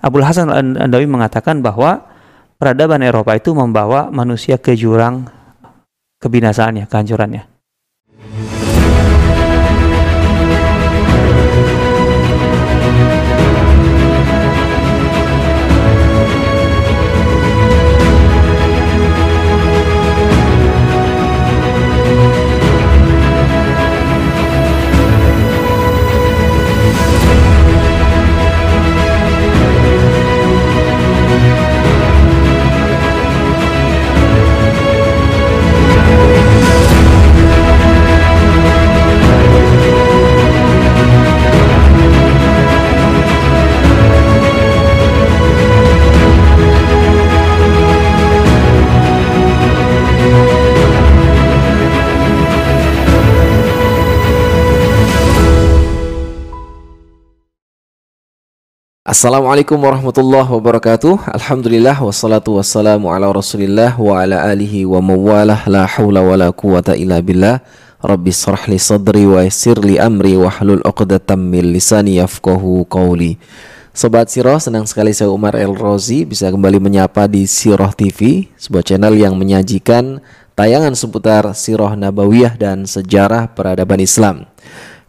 [0.00, 2.08] Abdul Hasan Al-Andawi mengatakan bahwa
[2.56, 5.28] peradaban Eropa itu membawa manusia ke jurang
[6.20, 7.49] kebinasaannya, kehancurannya.
[59.10, 61.34] Assalamualaikum warahmatullahi wabarakatuh.
[61.34, 65.66] Alhamdulillah wassalatu wassalamu ala rasulillah wa ala alihi wa mawalah.
[65.66, 67.58] La hawla wa la quwata illa billah.
[67.98, 73.34] Rabbi sarah li sadri wa yassir li amri wa hlul uqdatam min lisani yafqahu qawli.
[73.90, 78.86] Sobat Siroh, senang sekali saya Umar El Rozi bisa kembali menyapa di Siroh TV, sebuah
[78.86, 80.22] channel yang menyajikan
[80.54, 84.46] tayangan seputar Siroh Nabawiyah dan sejarah peradaban Islam.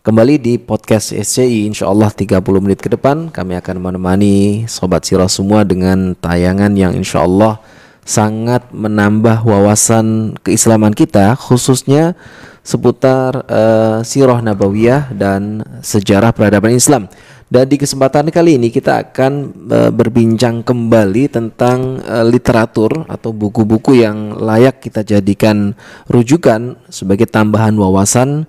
[0.02, 5.30] Kembali di podcast SCI Insya Allah 30 menit ke depan Kami akan menemani Sobat Sirah
[5.30, 7.62] semua dengan tayangan yang insya Allah
[8.02, 12.18] Sangat menambah wawasan keislaman kita Khususnya
[12.66, 17.10] seputar uh, Sirah Nabawiyah dan sejarah peradaban Islam.
[17.52, 19.34] Dan di kesempatan kali ini kita akan
[19.68, 25.74] uh, berbincang kembali tentang uh, literatur atau buku-buku yang layak kita jadikan
[26.08, 28.48] rujukan sebagai tambahan wawasan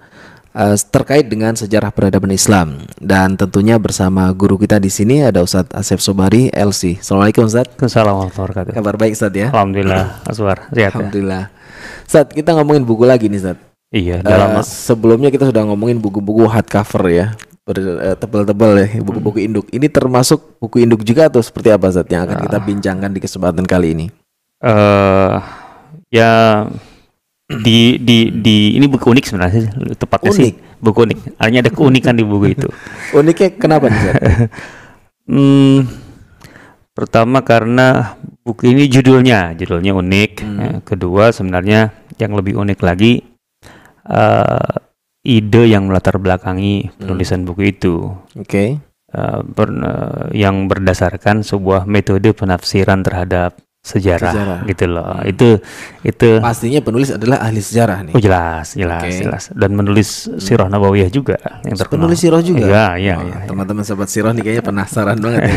[0.56, 5.72] uh, terkait dengan sejarah peradaban Islam dan tentunya bersama guru kita di sini ada Ustadz
[5.72, 7.00] Asep Sobari LC.
[7.02, 7.76] Assalamualaikum Ustadz.
[7.80, 9.48] Assalamualaikum Kabar baik Ustadz ya?
[9.50, 10.68] Alhamdulillah, Aswar.
[10.70, 10.88] Sehat ya?
[10.92, 11.44] Alhamdulillah.
[12.06, 13.64] Ustadz, kita ngomongin buku lagi nih Ustadz.
[13.92, 17.26] Iya, Uh, sebelumnya kita sudah ngomongin buku-buku hardcover ya.
[17.62, 19.68] Ber, uh, tebal-tebal ya, buku-buku induk.
[19.68, 23.68] Ini termasuk buku induk juga atau seperti apa Ustadz yang akan kita bincangkan di kesempatan
[23.68, 24.06] kali ini?
[24.62, 25.42] uh,
[26.08, 26.64] ya
[27.60, 29.62] di di di ini buku unik sebenarnya
[30.00, 30.40] tepatnya Unik?
[30.40, 31.18] sih buku unik.
[31.36, 32.68] Artinya ada keunikan di buku itu.
[33.18, 33.86] Uniknya kenapa?
[35.22, 35.86] Hmm,
[36.98, 40.32] pertama karena buku ini judulnya, judulnya unik.
[40.42, 40.58] Hmm.
[40.58, 43.22] Ya, kedua sebenarnya yang lebih unik lagi
[44.10, 44.74] eh,
[45.22, 48.82] ide yang melatar belakangi penulisan buku itu, Oke.
[49.12, 54.58] Eh, ber- eh, yang berdasarkan sebuah metode penafsiran terhadap sejarah, Sejarah.
[54.70, 55.18] gitu loh.
[55.26, 55.48] Itu
[56.06, 58.12] itu Pastinya penulis adalah ahli sejarah nih.
[58.14, 59.18] oh jelas, jelas, Oke.
[59.26, 59.42] jelas.
[59.50, 61.34] Dan menulis Sirah Nabawiyah juga
[61.66, 62.06] yang terkenal.
[62.06, 62.62] Penulis sirah juga.
[62.62, 63.36] Iya, iya, Wah, iya.
[63.50, 65.54] Teman-teman sobat sirah nih kayaknya penasaran banget ya.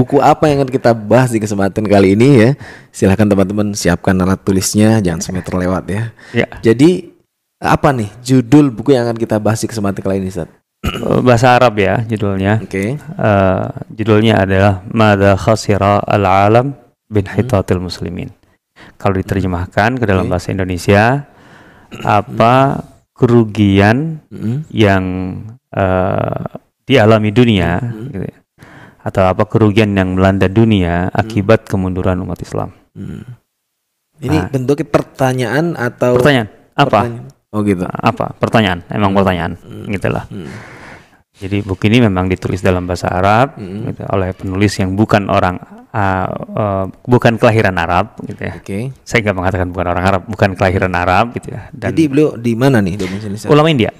[0.00, 2.50] Buku apa yang akan kita bahas di kesempatan kali ini ya?
[2.88, 6.02] Silahkan teman-teman siapkan alat tulisnya, jangan sampai terlewat ya.
[6.32, 6.48] Ya.
[6.64, 7.12] Jadi
[7.60, 10.48] apa nih judul buku yang akan kita bahas di kesempatan kali ini, Ustaz?
[10.88, 12.64] Eh, Bahasa Arab ya judulnya.
[12.64, 12.96] Oke.
[12.96, 16.72] Eh, judulnya adalah Mada khasira al-alam
[17.08, 18.30] bin hitatil muslimin.
[18.94, 21.26] Kalau diterjemahkan ke dalam bahasa Indonesia,
[22.04, 24.68] apa kerugian Mm-mm.
[24.70, 25.02] yang
[25.68, 26.44] eh,
[26.86, 28.38] dialami dunia, gitu ya.
[29.02, 32.70] atau apa kerugian yang melanda dunia akibat kemunduran umat Islam?
[32.94, 33.24] Hmm.
[34.18, 34.50] Ini Nah.
[34.50, 37.00] bentuknya pertanyaan atau Pertanyaan apa?
[37.02, 37.26] pertanyaan?
[37.48, 37.84] Oh gitu.
[37.88, 38.36] Apa?
[38.36, 39.56] Pertanyaan, emang pertanyaan,
[39.88, 40.28] gitulah.
[40.28, 40.52] Hmm.
[41.38, 43.94] Jadi buku ini memang ditulis dalam bahasa Arab Mm-mm.
[43.94, 45.54] gitu, oleh penulis yang bukan orang
[45.94, 48.58] uh, uh, bukan kelahiran Arab gitu ya.
[48.58, 48.90] Oke.
[49.06, 51.70] Saya nggak mengatakan bukan orang Arab, bukan kelahiran Arab gitu ya.
[51.70, 52.98] Dan Jadi beliau di mana nih
[53.46, 53.94] ulama India,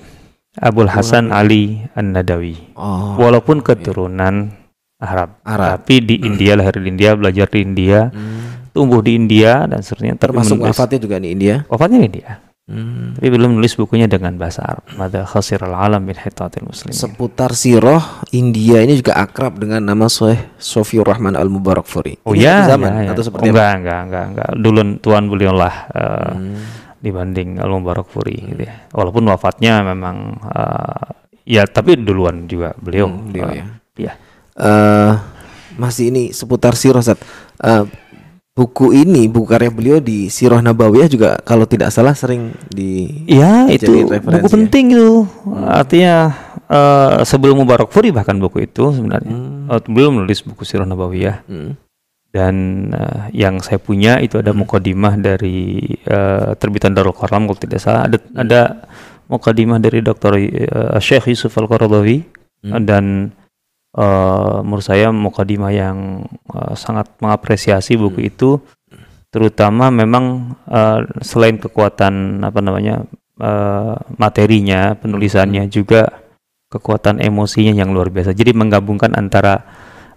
[0.58, 2.74] Abdul Hasan Ali An-Nadawi.
[2.74, 3.14] Oh.
[3.22, 4.50] Walaupun keturunan
[4.98, 5.78] Arab, Arab.
[5.78, 8.66] tapi di India lahir di India, belajar di India, Hmm.
[8.74, 10.18] tumbuh di India dan seterusnya.
[10.18, 11.62] Termasuk wafatnya juga di India.
[11.70, 12.42] wafatnya di India.
[12.68, 13.16] Hmm.
[13.16, 14.84] Tapi belum menulis bukunya dengan bahasa Arab.
[14.92, 16.92] Mada khasir al-alam min hitatil muslimin.
[16.92, 22.20] Seputar siroh India ini juga akrab dengan nama Syekh Sofiur Rahman Al Mubarak Furi.
[22.22, 23.08] Oh Ini ya, satu zaman ya, ya.
[23.08, 23.56] atau Oh, seperti apa?
[23.56, 24.50] enggak, enggak, enggak, enggak.
[24.54, 26.60] Dulu tuan beliau lah eh, Hmm.
[26.98, 28.84] dibanding Al Mubarak Furi gitu ya.
[28.92, 31.04] Walaupun wafatnya memang eh,
[31.48, 33.08] ya tapi duluan juga beliau.
[33.08, 33.64] Hmm, beliau Eh, ya.
[33.96, 34.12] Iya.
[34.54, 35.12] Eh,
[35.74, 37.16] masih ini seputar siroh Ustaz.
[37.58, 37.84] Eh,
[38.58, 43.70] buku ini buku karya beliau di Siroh Nabawiyah juga kalau tidak salah sering di Iya,
[43.70, 44.50] itu buku ya?
[44.50, 45.30] penting itu.
[45.62, 46.34] Artinya
[46.66, 49.30] eh, sebelum Mubarak Furi bahkan buku itu sebenarnya.
[49.30, 49.70] Hmm.
[49.70, 51.78] Eh, beliau menulis buku Sirah Nabawiyah Hmm.
[52.28, 52.54] dan
[52.90, 58.04] eh, yang saya punya itu ada mukadimah dari eh, terbitan Darul Qalam kalau tidak salah
[58.04, 58.60] ada ada
[59.26, 60.34] mukadimah dari Dr.
[60.34, 62.26] eh, Syekh Yusuf Al-Qaradawi
[62.58, 62.82] Hmm.
[62.82, 63.30] dan
[63.98, 66.22] uh, menurut saya mukadimah yang
[66.54, 68.30] uh, sangat mengapresiasi buku Hmm.
[68.30, 68.50] itu
[69.28, 73.04] terutama memang uh, selain kekuatan apa namanya
[73.42, 76.08] uh, materinya penulisannya juga
[76.72, 79.60] kekuatan emosinya yang luar biasa jadi menggabungkan antara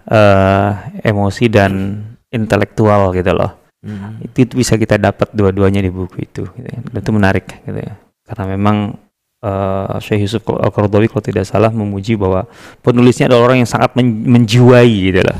[0.08, 0.70] uh,
[1.04, 1.72] emosi dan
[2.32, 4.22] intelektual gitu loh Hmm.
[4.22, 6.78] itu, itu bisa kita dapat dua-duanya di buku itu gitu ya.
[6.86, 7.98] Dan itu menarik gitu ya
[8.30, 8.94] karena memang
[9.42, 12.46] uh, Syekh Yusuf Al-Qaradawi kalau tidak salah memuji bahwa
[12.80, 15.38] penulisnya adalah orang yang sangat men- menjiwai gitu loh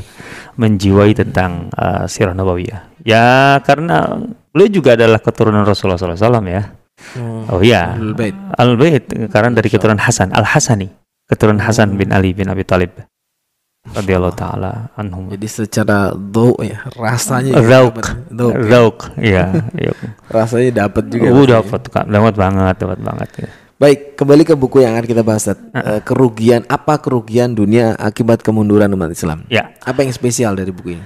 [0.59, 4.21] menjiwai tentang uh, sirah nabawiyah ya karena
[4.53, 6.63] beliau juga adalah keturunan Rasulullah SAW ya
[7.49, 8.35] oh iya Ahlul Bait.
[8.53, 8.77] Al
[9.33, 10.87] karena dari keturunan Hasan Al Hasani
[11.25, 11.97] keturunan Hasan Oh.
[11.97, 12.93] bin Ali bin Abi Thalib
[13.83, 17.99] radhiyallahu taala anhum Jadi secara do ya rasanya Rauk.
[17.99, 18.55] ya.
[18.55, 19.45] Rauk ya,
[19.83, 19.91] iya.
[20.31, 21.27] rasanya dapat juga.
[21.27, 23.29] Uh, dapat dapat banget, dapat banget.
[23.43, 23.49] Ya.
[23.83, 25.43] Baik, kembali ke buku yang akan kita bahas.
[25.51, 29.43] Eh, kerugian apa kerugian dunia akibat kemunduran umat Islam?
[29.51, 29.75] Ya.
[29.83, 31.03] Apa yang spesial dari buku ini?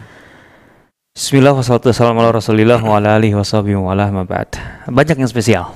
[1.10, 4.62] Bismillah wassalatu wassalamu ala Rasulillah wa ala alihi washabihi wa ala ma ba'd.
[4.94, 5.74] Banyak yang spesial.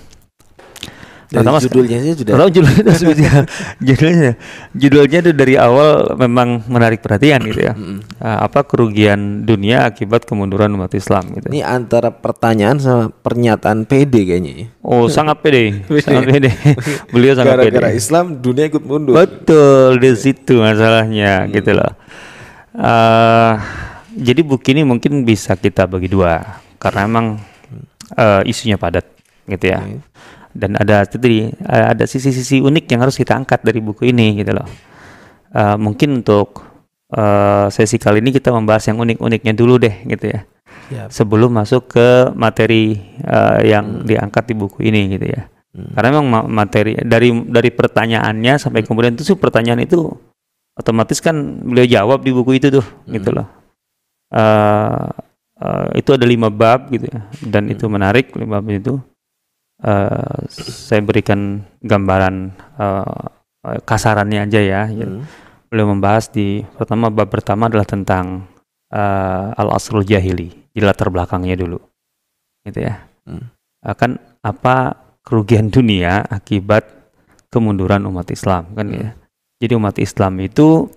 [1.31, 2.33] Dari Pertama judulnya saja sudah.
[2.35, 3.41] Kalau judulnya itu spesial.
[3.87, 4.31] judulnya
[4.75, 5.89] judulnya itu dari awal
[6.19, 7.73] memang menarik perhatian gitu ya.
[8.19, 11.47] Ah, apa kerugian dunia akibat kemunduran umat Islam gitu.
[11.47, 14.51] Ini antara pertanyaan sama pernyataan PD kayaknya.
[14.51, 14.65] ya.
[14.83, 15.87] Oh, sangat Pede.
[16.03, 16.51] sangat pede.
[17.15, 17.79] Beliau sangat pede.
[17.79, 19.15] Gara-gara Islam dunia ikut mundur.
[19.15, 21.95] Betul di situ masalahnya gitu loh.
[22.75, 23.53] Eh,
[24.19, 27.39] jadi buku ini mungkin bisa kita bagi dua karena emang
[28.19, 29.07] eh, isunya padat
[29.47, 29.79] gitu ya.
[29.79, 30.10] Oke.
[30.51, 34.67] Dan ada tadi ada sisi-sisi unik yang harus kita angkat dari buku ini gitu loh.
[35.51, 36.63] Eh, mungkin untuk
[37.11, 40.47] eh, sesi kali ini kita membahas yang unik-uniknya dulu deh gitu ya.
[40.91, 41.07] Siap.
[41.11, 45.47] Sebelum masuk ke materi eh, yang diangkat di buku ini gitu ya.
[45.71, 45.91] Hmm.
[45.95, 50.11] Karena memang ma- materi dari dari pertanyaannya sampai kemudian itu sih pertanyaan itu
[50.75, 53.47] otomatis kan beliau jawab di buku itu tuh gitu loh.
[54.31, 55.07] Eh,
[55.63, 58.99] eh, itu ada lima bab gitu ya dan itu menarik lima bab itu.
[59.81, 64.81] Eh, saya berikan gambaran eh, kasarannya aja ya.
[64.85, 65.25] Hmm.
[65.73, 68.45] Beliau membahas di pertama bab pertama adalah tentang
[68.93, 71.81] eh, al asrul jahili di latar belakangnya dulu,
[72.69, 73.01] gitu ya.
[73.25, 73.49] Hmm.
[73.81, 74.93] Akan apa
[75.25, 76.85] kerugian dunia akibat
[77.49, 79.09] kemunduran umat Islam kan ya.
[79.61, 80.89] Jadi umat Islam itu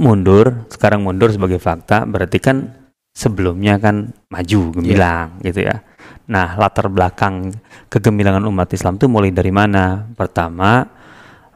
[0.00, 2.72] mundur, sekarang mundur sebagai fakta, berarti kan
[3.12, 5.84] sebelumnya kan maju gemilang gitu ya.
[6.30, 7.50] Nah, latar belakang
[7.90, 10.06] kegemilangan umat Islam itu mulai dari mana?
[10.14, 10.86] Pertama,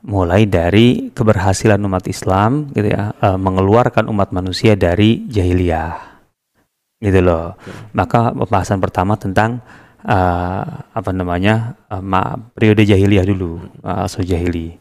[0.03, 6.19] mulai dari keberhasilan umat Islam gitu ya, eh, mengeluarkan umat manusia dari jahiliyah.
[6.99, 7.55] Gitu loh.
[7.93, 9.63] Maka pembahasan pertama tentang
[10.07, 10.65] eh,
[10.95, 11.75] apa namanya?
[12.03, 14.79] ma- periode jahiliyah dulu, uh, jahili.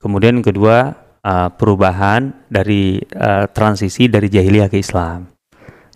[0.00, 5.32] Kemudian kedua, eh, perubahan dari eh, transisi dari jahiliyah ke Islam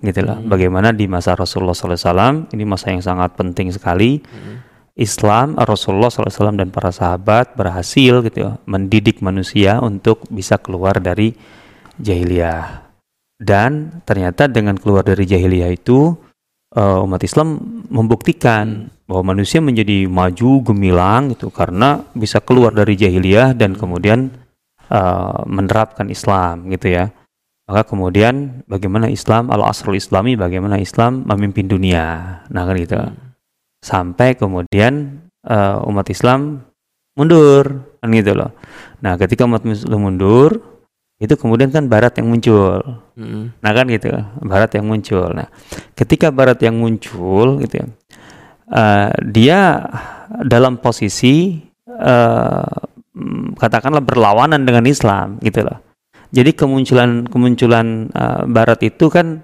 [0.01, 0.39] gitu loh.
[0.45, 4.21] Bagaimana di masa Rasulullah SAW ini masa yang sangat penting sekali.
[4.97, 11.37] Islam Rasulullah SAW dan para sahabat berhasil gitu ya, mendidik manusia untuk bisa keluar dari
[12.01, 12.89] jahiliyah.
[13.37, 16.17] Dan ternyata dengan keluar dari jahiliyah itu
[16.73, 17.61] eh, umat Islam
[17.93, 24.33] membuktikan bahwa manusia menjadi maju gemilang itu karena bisa keluar dari jahiliyah dan kemudian
[24.89, 27.13] eh, menerapkan Islam gitu ya.
[27.67, 32.39] Maka kemudian bagaimana Islam al-asrul islami bagaimana Islam memimpin dunia.
[32.47, 32.99] Nah kan gitu.
[33.83, 36.63] Sampai kemudian eh, umat Islam
[37.17, 38.53] mundur kan gitu loh.
[39.01, 40.63] Nah, ketika umat Islam mundur
[41.17, 42.85] itu kemudian kan barat yang muncul.
[43.17, 43.57] Hmm.
[43.65, 44.13] Nah kan gitu,
[44.45, 45.33] barat yang muncul.
[45.33, 45.49] Nah,
[45.97, 47.87] ketika barat yang muncul gitu ya,
[48.69, 49.61] eh, dia
[50.45, 51.57] dalam posisi
[51.89, 55.86] mm, katakanlah berlawanan dengan Islam gitu loh.
[56.35, 59.43] Jadi kemunculan kemunculan eh, barat itu kan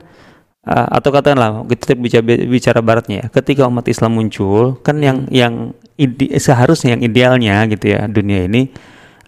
[0.66, 3.26] eh, atau katakanlah kita bicara bicara baratnya ya.
[3.30, 8.72] Ketika umat Islam muncul kan yang yang ide- seharusnya yang idealnya gitu ya dunia ini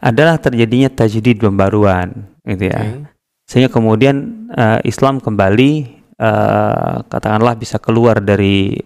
[0.05, 3.09] adalah terjadinya tajdid pembaruan gitu ya Oke.
[3.49, 5.71] sehingga kemudian eh, Islam kembali
[6.19, 8.77] eh, katakanlah bisa keluar dari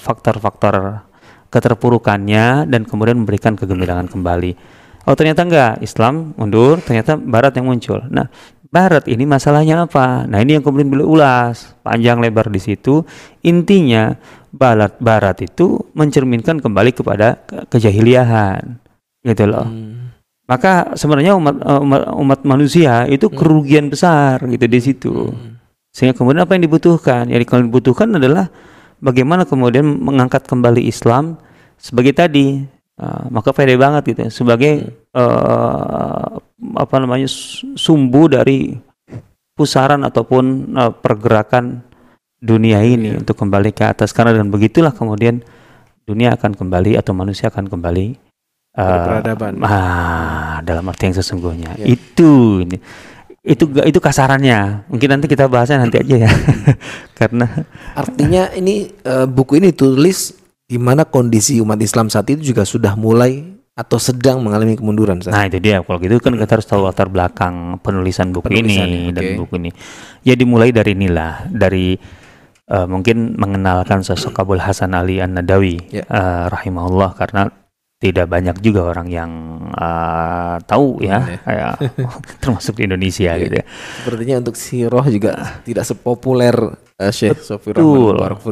[0.00, 1.06] faktor-faktor
[1.50, 4.54] keterpurukannya dan kemudian memberikan kegemilangan kembali.
[5.08, 8.04] Oh ternyata enggak, Islam mundur, ternyata Barat yang muncul.
[8.10, 8.28] Nah
[8.70, 10.28] Barat ini masalahnya apa?
[10.30, 13.02] Nah ini yang kemudian beliau ulas panjang lebar di situ.
[13.42, 14.14] Intinya
[14.54, 18.62] Barat Barat itu mencerminkan kembali kepada ke- kejahiliahan,
[19.20, 20.16] gitu loh Hmm.
[20.48, 25.14] maka sebenarnya umat eh, umat, umat manusia itu kerugian besar gitu di situ
[25.92, 28.48] sehingga kemudian apa yang dibutuhkan yang yang dibutuhkan adalah
[28.98, 31.36] bagaimana kemudian mengangkat kembali Islam
[31.76, 32.64] sebagai tadi
[33.00, 36.36] Uh, maka pede banget gitu ya, sebagai uh,
[36.76, 37.24] apa namanya
[37.72, 38.76] sumbu dari
[39.56, 41.80] pusaran ataupun uh, pergerakan
[42.40, 43.24] dunia ini Iya.
[43.24, 44.12] untuk kembali ke atas.
[44.12, 45.40] Karena dengan begitulah kemudian
[46.04, 48.16] dunia akan kembali atau manusia akan kembali
[48.76, 49.52] uh, peradaban.
[49.64, 51.80] ah dalam arti yang sesungguhnya.
[51.80, 51.96] Ya.
[51.96, 52.76] itu ini.
[53.40, 54.88] Itu itu kasarannya.
[54.92, 56.30] Mungkin nanti kita bahasnya nanti aja ya.
[57.20, 57.48] Karena
[57.96, 60.36] Artinya ini eh, buku ini tulis
[60.70, 63.42] di mana kondisi umat Islam saat itu juga sudah mulai
[63.74, 65.18] atau sedang mengalami kemunduran.
[65.18, 65.32] Ustaz.
[65.32, 69.10] Nah itu dia kalau gitu kan kita harus tahu latar belakang penulisan buku Penulisannya, ini
[69.10, 69.36] dan oke.
[69.42, 69.70] buku ini.
[70.22, 71.98] Ya dimulai dari inilah dari
[72.66, 76.04] eh, mungkin mengenalkan sosok Abul Hasan Ali An Nadawi Ya.
[76.04, 77.50] eh, rahimahullah karena
[77.96, 79.30] tidak banyak juga orang yang
[79.70, 81.68] eh, tahu ya, Hmm, ya.
[82.38, 83.42] termasuk di Indonesia Iya.
[83.42, 83.64] gitu ya.
[83.98, 85.32] Sepertinya untuk Siroh juga
[85.64, 86.54] tidak sepopuler
[87.00, 87.40] eh, Syekh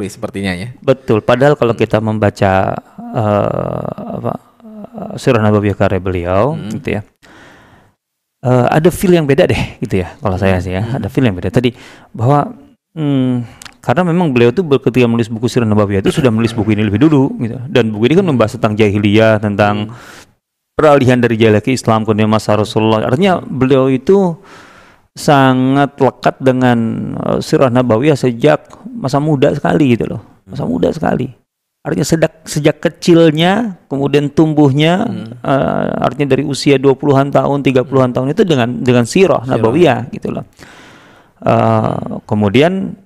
[0.09, 0.73] sepertinya ya.
[0.81, 1.21] Betul.
[1.21, 2.73] Padahal kalau kita membaca
[3.13, 4.33] eh, apa
[5.15, 6.73] Sirah Nabawiyah karya beliau, Hmm.
[6.75, 7.01] gitu ya,
[8.43, 10.17] eh, ada feel yang beda deh, gitu ya.
[10.17, 10.97] Kalau saya sih ya, Hmm.
[10.99, 11.53] ada feel yang beda.
[11.53, 11.71] Tadi
[12.11, 12.51] bahwa
[12.97, 13.45] hmm,
[13.79, 16.83] karena memang beliau tuh ber- ketika menulis buku Sirah Nabawiyah itu sudah menulis buku ini
[16.83, 17.57] lebih dulu, gitu.
[17.69, 19.93] Dan buku ini kan membahas tentang jahiliyah, tentang
[20.75, 23.07] peralihan dari jahiliyah ke Islam, kemudian masa Rasulullah.
[23.07, 24.35] Artinya beliau itu
[25.17, 26.77] sangat lekat dengan
[27.17, 30.21] uh, sirah nabawiyah sejak masa muda sekali gitu loh.
[30.49, 31.29] Masa muda sekali.
[31.79, 35.07] Artinya sejak sejak kecilnya kemudian tumbuhnya
[35.41, 40.43] uh, artinya dari usia 20-an tahun, 30-an tahun itu dengan dengan sirah nabawiyah gitu loh.
[41.39, 42.99] Uh, kemudian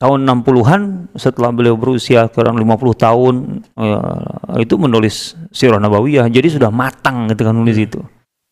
[0.00, 0.80] tahun 60-an
[1.20, 3.34] setelah beliau berusia kurang 50 tahun
[3.76, 6.24] uh, itu menulis sirah nabawiyah.
[6.32, 8.00] Jadi sudah matang gitu kan nulis itu.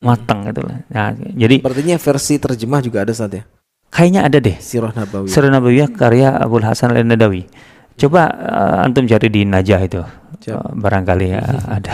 [0.02, 0.82] Matang gitu lah.
[0.90, 3.42] Nah, jadi Sepertinya versi terjemah juga ada saat ya.
[3.88, 5.28] kayaknya ada deh Sirah Nabawi.
[5.30, 7.46] Sirah Nabawiyah karya Abdul Hasan al Nadawi.
[7.92, 10.00] Coba uh, antum cari di Najah itu.
[10.42, 10.58] Siap.
[10.58, 11.40] Uh, barangkali ya
[11.78, 11.92] ada.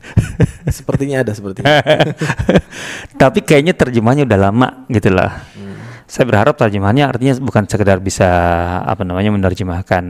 [0.76, 1.82] sepertinya ada sepertinya.
[3.22, 5.40] Tapi kayaknya terjemahnya udah lama gitu lah.
[6.06, 8.28] Saya berharap terjemahannya artinya bukan sekedar bisa
[8.86, 10.04] apa namanya menerjemahkan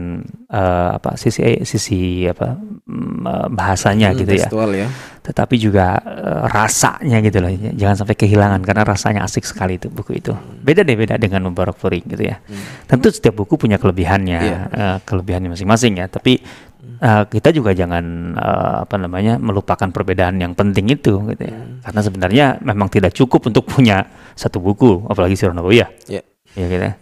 [0.45, 2.53] uh, apa sisi sisi apa
[2.85, 4.45] mm, bahasanya Hmm, gitu ya.
[4.45, 4.87] Ya.
[5.27, 7.51] Tetapi juga uh, rasanya gitu loh.
[7.51, 10.31] Jangan sampai kehilangan karena rasanya asik sekali itu buku itu.
[10.63, 12.39] Beda deh beda dengan Mubarak Furi gitu ya.
[12.87, 14.57] Tentu setiap buku punya kelebihannya, Iya.
[14.71, 16.07] eh, kelebihannya masing-masing ya.
[16.07, 16.39] Tapi
[16.97, 18.03] eh, kita juga jangan
[18.39, 21.59] eh, apa namanya melupakan perbedaan yang penting itu, gitu ya.
[21.83, 26.23] Karena sebenarnya memang tidak cukup untuk punya satu buku, apalagi Sirah Nabawiyah, Ya.
[26.55, 26.93] ya gitu ya.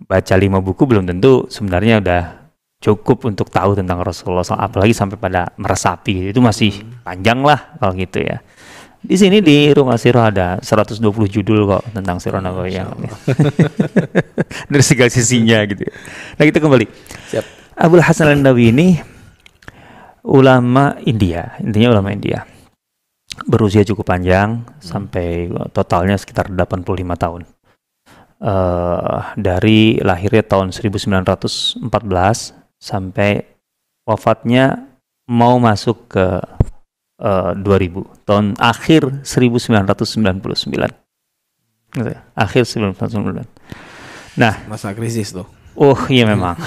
[0.00, 2.39] Baca lima buku belum tentu sebenarnya udah
[2.80, 7.92] cukup untuk tahu tentang Rasulullah SAW, apalagi sampai pada meresapi itu masih panjang lah kalau
[7.92, 8.40] gitu ya.
[9.00, 12.84] Di sini di Rumah Sirah ada 120 judul kok tentang Sirah Nabawiyah.
[14.72, 15.88] Dari segala sisinya gitu.
[15.88, 15.92] ya.
[16.36, 16.84] Nah, kita kembali.
[17.32, 17.44] Siap.
[17.80, 18.88] Abdul Hasan al-Nawawi ini
[20.28, 22.44] ulama India, intinya ulama India.
[23.48, 26.84] Berusia cukup panjang sampai totalnya sekitar 85
[27.16, 27.48] tahun.
[28.40, 33.44] Eh dari lahirnya tahun 1914 sampai
[34.08, 34.90] wafatnya
[35.28, 36.26] mau masuk ke
[37.20, 40.42] eh, 2000 tahun akhir 1999
[41.90, 43.42] Gitu ya, akhir 1999
[44.70, 45.46] Masa krisis tuh.
[45.74, 46.54] oh iya memang.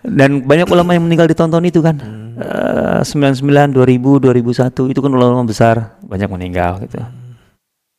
[0.00, 1.96] Dan banyak ulama yang meninggal di tahun-tahun itu kan.
[2.40, 7.04] Eh, 99 2000 2001 itu kan ulama besar banyak meninggal gitu.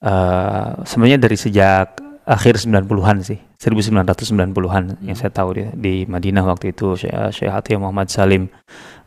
[0.02, 3.40] Eh, sebenarnya dari sejak akhir 90-an sih.
[3.62, 8.50] 1990-an yang saya tahu di, di Madinah waktu itu Syekh, Syekh Atiyah Muhammad Salim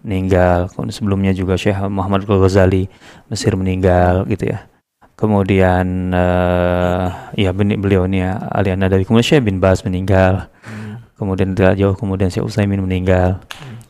[0.06, 0.70] meninggal.
[0.70, 2.86] Kemudian sebelumnya juga Syekh Muhammad Ghazali
[3.30, 4.66] Mesir meninggal gitu ya.
[5.14, 7.06] Kemudian eh,
[7.38, 10.50] ya beliau ini ya Ali An-Nadawi kemudian Syekh bin Baz meninggal.
[11.14, 13.38] Kemudian tidak jauh kemudian Syekh Utsaimin meninggal.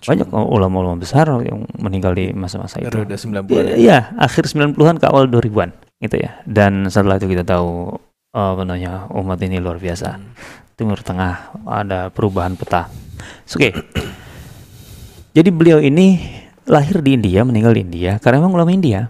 [0.04, 2.92] Banyak ulama-ulama besar yang meninggal di masa-masa itu.
[2.92, 3.48] Periode 90-an.
[3.48, 5.72] Iya, iya, akhir 90-an ke awal 2000-an
[6.04, 6.44] gitu ya.
[6.44, 7.96] Dan setelah itu kita tahu
[8.34, 10.18] eh, apa namanya umat ini luar biasa.
[10.74, 12.90] Timur Tengah ada perubahan peta.
[13.54, 13.70] Oke.
[15.34, 16.18] Jadi beliau ini
[16.66, 19.06] lahir di India, meninggal di India karena memang ulama India.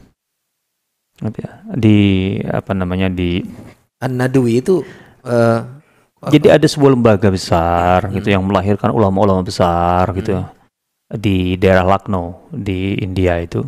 [1.25, 1.99] Ya, Di
[2.45, 3.41] apa namanya di
[4.03, 4.83] An-Nadwi itu
[5.25, 5.61] eh,
[6.33, 10.43] jadi ada sebuah lembaga besar gitu yang melahirkan ulama-ulama besar gitu
[11.13, 13.65] di daerah Lucknow di India itu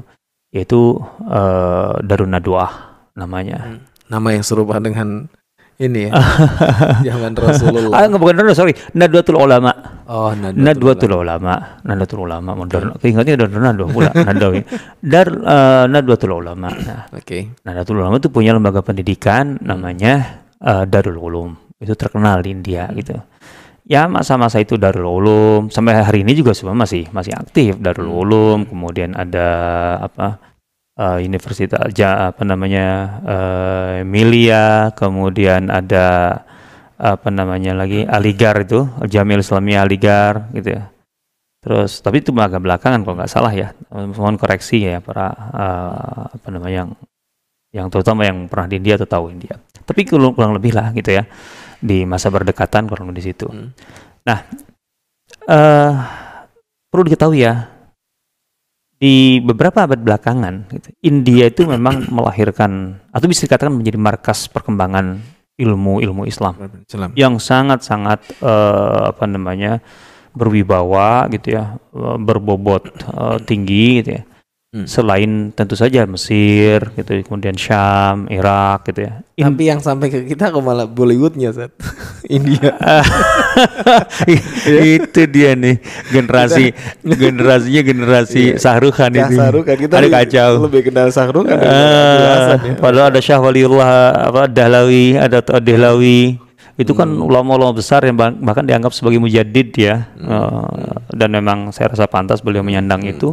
[0.51, 0.97] yaitu
[1.29, 2.73] eh, Darun Nadwah
[3.17, 3.81] namanya.
[4.07, 5.27] nama yang serupa dengan
[5.77, 6.13] ini ya.
[7.13, 7.97] Zaman Rasulullah.
[7.97, 9.73] Ah bukan Darun sorry Nadwatul Ulama.
[10.07, 12.95] Oh, Nadwatul Nadwatul Ulama, Nadwatul Ulama modern.
[12.97, 14.63] Keingatnya Darun Nadwah pula Nadawi.
[15.03, 16.69] Dar eh, Nadwatul Ulama.
[16.71, 17.53] Nah, Oke.
[17.67, 21.51] Nadwatul Ulama itu punya lembaga pendidikan namanya eh, Darul Ulum.
[21.77, 23.13] Itu terkenal di India gitu.
[23.87, 28.19] ya masa-masa itu Darul Ulum sampai hari ini juga sebenarnya masih masih aktif Darul Hmm.
[28.19, 29.47] Ulum kemudian ada
[30.03, 30.43] apa
[30.97, 36.41] eh, Universitas ja, apa namanya eh, Emilia kemudian ada
[36.97, 40.89] apa namanya lagi Aligar itu Jamil Islamiyah Aligar gitu ya.
[41.61, 43.77] Terus tapi itu agak belakangan kalau nggak salah ya.
[43.93, 46.91] Mohon koreksi ya para eh, apa namanya yang
[47.77, 49.61] yang terutama yang pernah di India atau tahu India.
[49.87, 51.29] Tapi kurang, kurang lebih lah gitu ya
[51.77, 53.47] di masa berdekatan kurang lebih di situ.
[53.47, 53.71] Hmm.
[54.27, 54.43] nah
[55.47, 55.95] eh
[56.91, 57.76] perlu diketahui ya
[58.97, 65.21] di beberapa abad belakangan gitu, India itu memang melahirkan atau bisa dikatakan menjadi markas perkembangan
[65.57, 66.57] ilmu ilmu Islam
[66.89, 67.13] Salam.
[67.17, 69.85] yang sangat-sangat eh, apa namanya
[70.37, 74.23] berwibawa gitu ya eh, berbobot eh, tinggi gitu ya
[74.77, 74.85] Hmm.
[74.85, 80.19] selain tentu saja Mesir gitu kemudian Syam Irak gitu ya In- Tapi yang sampai ke
[80.27, 81.73] kita kok malah Bollywoodnya Zat.
[82.29, 82.77] India.
[84.99, 85.77] itu dia nih
[86.09, 88.59] generasi generasinya generasi Iya.
[88.59, 92.75] Sahrukhan Ya, ini Sahrukhan kita ada lebih- kacau Lebih kenal Eh, daripada Hasan ya.
[92.77, 93.93] padahal ada Syah Waliullah
[94.27, 96.37] apa Dahlawi ada Tua Dehlawi
[96.77, 97.25] itu kan Hmm.
[97.25, 100.69] ulama-ulama besar yang bah- bahkan dianggap sebagai mujadid ya Eh,
[101.11, 103.13] dan memang saya rasa pantas beliau menyandang Hmm.
[103.13, 103.29] itu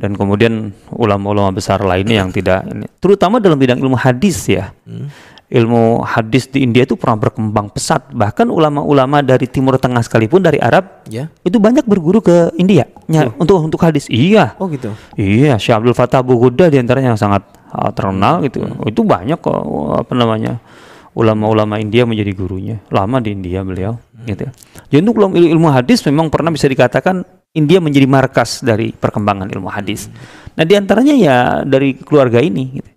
[0.00, 5.12] dan kemudian ulama-ulama besar lainnya yang tidak ini terutama dalam bidang ilmu hadis ya Hmm.
[5.50, 10.56] ilmu hadis di India itu pernah berkembang pesat bahkan ulama-ulama dari Timur Tengah sekalipun dari
[10.56, 11.26] Arab Ya.
[11.42, 14.94] itu banyak berguru ke India nya- untuk untuk hadis iya Oh gitu.
[15.14, 18.62] Iya, Syekh Abdul Fattah Abu Ghudda di antaranya yang sangat uh, terkenal gitu.
[18.86, 20.62] Itu banyak kok uh, apa namanya
[21.10, 22.76] ulama-ulama India menjadi gurunya.
[22.88, 24.46] Lama di India beliau, gitu.
[24.46, 24.50] ya.
[24.86, 29.66] Jadi untuk ilmu, ilmu hadis memang pernah bisa dikatakan India menjadi markas dari perkembangan ilmu
[29.66, 30.06] hadis.
[30.54, 32.78] Nah di antaranya ya dari keluarga ini.
[32.78, 32.90] Gitu.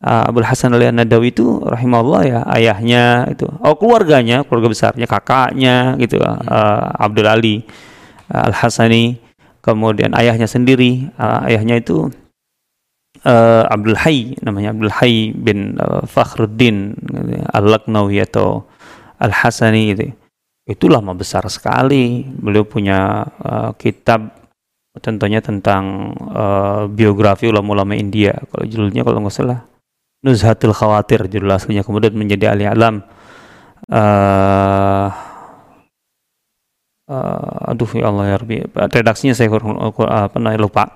[0.00, 5.92] Uh, Abdul Hasan al Nadawi itu rahimahullah ya ayahnya itu oh keluarganya keluarga besarnya kakaknya
[6.00, 7.68] gitu uh, Abdul Ali
[8.32, 9.20] uh, Al Hasani
[9.60, 12.08] kemudian ayahnya sendiri uh, ayahnya itu
[13.28, 18.64] uh, Abdul Hayy namanya Abdul Hayy bin uh, Fakhruddin gitu ya, Al-Laknawi atau
[19.20, 20.16] Al Hasani gitu
[20.70, 22.22] itu lama besar sekali.
[22.22, 24.30] Beliau punya uh, kitab
[25.02, 28.38] tentunya tentang uh, biografi ulama-ulama India.
[28.50, 29.60] Kalau judulnya kalau nggak salah
[30.20, 31.82] Nuzhatul Khawatir judul aslinya.
[31.82, 33.02] Kemudian menjadi ahli alam.
[33.90, 35.08] Eh
[37.10, 38.56] eh, aduh ya Allah ya Rabbi.
[38.70, 40.94] Redaksinya saya kurang kurang- apa lupa.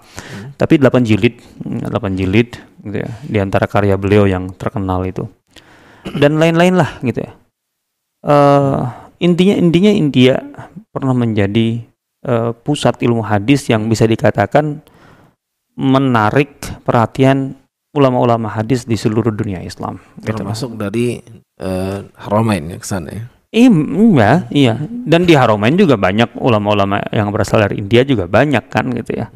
[0.55, 5.25] Tapi 8 jilid 8 jilid gitu ya di antara karya beliau yang terkenal itu.
[6.05, 7.33] Dan lain-lain lah gitu ya.
[8.29, 10.45] Eh, intinya intinya India
[10.93, 11.81] pernah menjadi
[12.23, 14.85] eh, pusat ilmu hadis yang bisa dikatakan
[15.75, 17.57] menarik perhatian
[17.97, 19.99] ulama-ulama hadis di seluruh dunia Islam.
[20.21, 20.45] gitu.
[20.45, 21.25] Termasuk dari
[21.59, 23.25] eh, Haramain ya ke sana ya.
[23.55, 24.75] Iya, iya.
[24.83, 29.31] Dan di Haramain juga banyak ulama-ulama yang berasal dari India juga banyak kan gitu ya.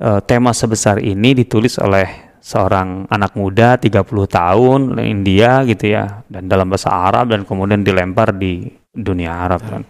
[0.00, 6.50] Eh, tema sebesar ini ditulis oleh seorang anak muda 30 tahun India gitu ya dan
[6.50, 9.86] dalam bahasa Arab dan kemudian dilempar di dunia Arab kan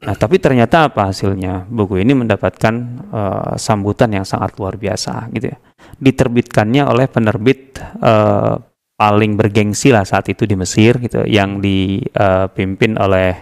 [0.00, 1.68] Nah, tapi ternyata apa hasilnya?
[1.68, 2.74] Buku ini mendapatkan
[3.12, 5.56] uh, sambutan yang sangat luar biasa gitu ya.
[6.00, 8.56] Diterbitkannya oleh penerbit uh,
[8.96, 13.32] paling bergengsi lah saat itu di Mesir gitu yang dipimpin oleh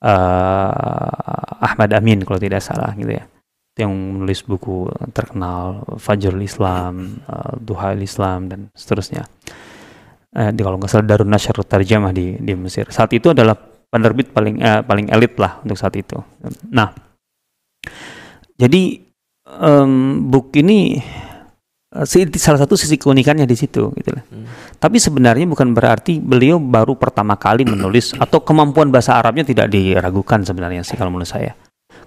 [0.00, 3.28] uh, Ahmad Amin kalau tidak salah gitu ya.
[3.76, 9.28] Yang menulis buku terkenal Fajrul Islam, uh, Duha Islam dan seterusnya.
[10.32, 12.88] Uh, di kalau nggak salah Darun Nashr Tarjamah di di Mesir.
[12.88, 16.16] Saat itu adalah penerbit paling eh, paling elit lah untuk saat itu.
[16.72, 16.88] Nah,
[18.56, 19.04] jadi
[19.44, 20.96] um, buku ini
[21.92, 22.06] uh,
[22.40, 24.24] salah satu sisi keunikannya di situ, gitu lah.
[24.32, 24.48] Hmm.
[24.80, 30.40] Tapi sebenarnya bukan berarti beliau baru pertama kali menulis atau kemampuan bahasa Arabnya tidak diragukan
[30.40, 31.52] sebenarnya sih kalau menurut saya.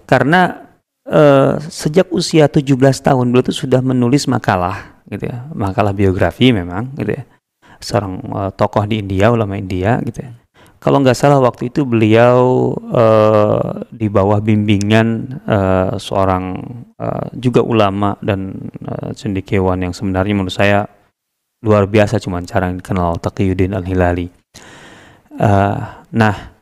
[0.09, 0.65] Karena
[1.05, 6.97] uh, sejak usia 17 tahun beliau itu sudah menulis makalah, gitu ya, makalah biografi memang,
[6.97, 7.23] gitu ya,
[7.77, 10.44] seorang uh, tokoh di India, ulama India, gitu ya
[10.85, 16.61] kalau nggak salah waktu itu beliau uh, di bawah bimbingan uh, seorang
[17.01, 18.53] uh, juga ulama dan
[18.85, 20.85] uh, cendekiawan yang sebenarnya menurut saya
[21.65, 24.29] luar biasa cuma cara yang dikenal Taqiyuddin Al-Hilali.
[25.33, 26.53] Uh, nah,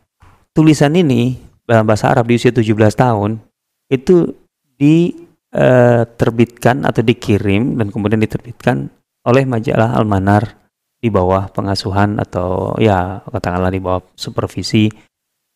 [0.56, 1.36] tulisan ini
[1.68, 2.64] dalam bahasa Arab di usia 17
[2.96, 3.44] tahun
[3.92, 4.32] itu
[4.80, 8.88] diterbitkan atau dikirim dan kemudian diterbitkan
[9.28, 10.63] oleh majalah Al-Manar
[11.04, 14.88] di bawah pengasuhan atau ya katakanlah di bawah supervisi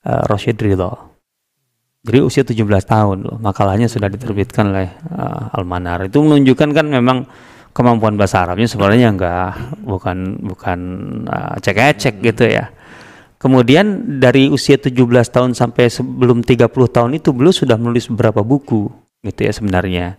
[0.03, 1.15] uh, Rashid Ridho.
[2.03, 6.03] Jadi usia 17 tahun loh, makalahnya sudah diterbitkan oleh uh, Almanar.
[6.11, 7.23] Itu menunjukkan kan memang
[7.71, 9.55] kemampuan bahasa Arabnya sebenarnya enggak
[9.87, 10.79] bukan bukan
[11.31, 12.67] uh, cek-cek gitu ya.
[13.39, 14.97] Kemudian dari usia 17
[15.31, 18.91] tahun sampai sebelum 30 tahun itu beliau sudah menulis beberapa buku
[19.23, 20.17] gitu ya sebenarnya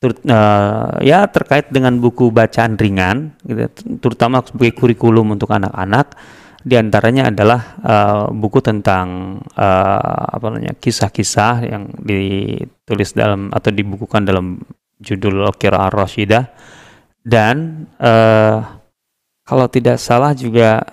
[0.00, 6.16] ter, uh, ya terkait dengan buku bacaan ringan, gitu, terutama sebagai kurikulum untuk anak-anak.
[6.60, 14.28] Di antaranya adalah uh, buku tentang uh, apa namanya kisah-kisah yang ditulis dalam atau dibukukan
[14.28, 14.60] dalam
[15.00, 16.52] judul Kira Rashidah
[17.24, 18.60] dan uh,
[19.48, 20.84] kalau tidak salah juga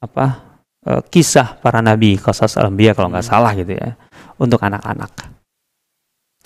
[0.00, 0.26] apa
[0.88, 3.92] uh, kisah para nabi, qasas al-anbiya kalau nggak salah gitu ya
[4.40, 5.35] untuk anak-anak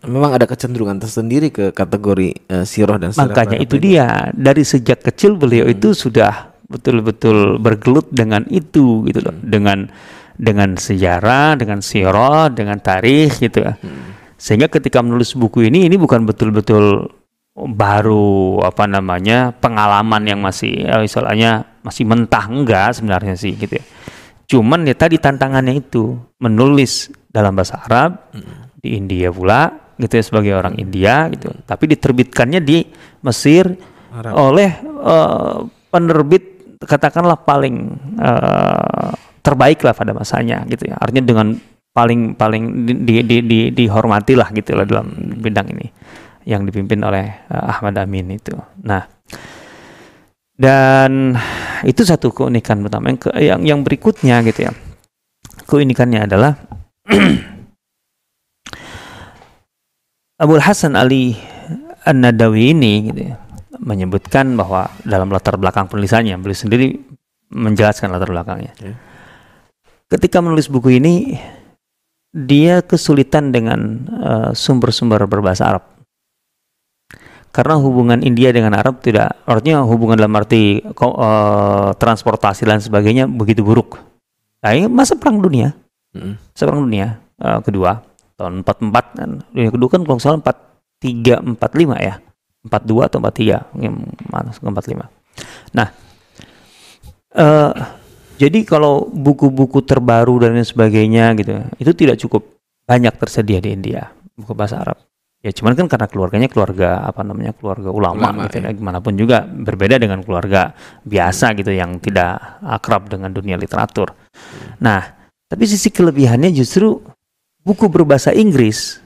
[0.06, 3.84] memang ada kecenderungan tersendiri ke kategori uh, siroh dan sirah makanya itu ini.
[3.84, 5.74] dia dari sejak kecil beliau hmm.
[5.76, 9.44] itu sudah betul-betul bergelut dengan itu gitu loh hmm.
[9.44, 9.78] dengan
[10.40, 14.36] dengan sejarah dengan siroh dengan tarikh gitu hmm.
[14.40, 17.12] sehingga ketika menulis buku ini ini bukan betul-betul
[17.52, 23.84] baru apa namanya pengalaman yang masih ya, misalnya masih mentah enggak sebenarnya sih gitu ya
[24.50, 28.80] cuman ya tadi tantangannya itu menulis dalam bahasa Arab hmm.
[28.80, 31.52] di India pula gitu ya sebagai orang India gitu.
[31.68, 32.82] Tapi diterbitkannya di
[33.20, 33.68] Mesir
[34.10, 34.32] Arab.
[34.34, 37.76] oleh uh, penerbit katakanlah paling
[38.16, 39.12] uh,
[39.44, 40.96] terbaik lah pada masanya gitu ya.
[40.96, 41.46] Artinya dengan
[41.90, 45.10] paling paling di, di, di, di, dihormati lah gitu lah dalam
[45.42, 45.86] bidang ini
[46.48, 48.56] yang dipimpin oleh uh, Ahmad Amin itu.
[48.80, 49.04] Nah,
[50.56, 51.36] dan
[51.84, 53.12] itu satu keunikan pertama.
[53.12, 54.72] Yang ke, yang, yang berikutnya gitu ya,
[55.68, 56.56] keunikannya adalah
[60.40, 61.36] Abu Hasan Ali
[62.08, 63.36] An-Nadawi ini gitu ya,
[63.76, 66.96] menyebutkan bahwa dalam latar belakang penulisannya beliau sendiri
[67.52, 68.72] menjelaskan latar belakangnya.
[68.72, 68.96] Okay.
[70.08, 71.36] Ketika menulis buku ini
[72.32, 75.84] dia kesulitan dengan uh, sumber-sumber berbahasa Arab.
[77.50, 83.66] Karena hubungan India dengan Arab tidak artinya hubungan dalam arti uh, transportasi dan sebagainya begitu
[83.66, 83.98] buruk.
[84.62, 85.74] Nah, ini masa perang dunia.
[86.14, 86.38] Mm.
[86.38, 88.09] Masa perang dunia uh, kedua
[88.40, 89.30] tahun 44 kan.
[89.52, 92.16] Dunia kedua kan kalau salah 43 45 ya.
[92.60, 93.94] 42 atau 43 yang
[94.28, 94.52] mana?
[94.52, 95.08] 45
[95.72, 95.88] nah
[97.36, 97.72] uh,
[98.36, 102.42] jadi kalau buku-buku terbaru dan lain sebagainya gitu itu tidak cukup
[102.84, 104.98] banyak tersedia di India buku bahasa Arab.
[105.40, 108.76] Ya cuman kan karena keluarganya keluarga apa namanya keluarga ulama, ulama gitu ya.
[108.76, 114.12] gimana pun juga berbeda dengan keluarga biasa gitu yang tidak akrab dengan dunia literatur.
[114.84, 115.00] Nah
[115.48, 117.00] tapi sisi kelebihannya justru
[117.64, 119.00] buku berbahasa Inggris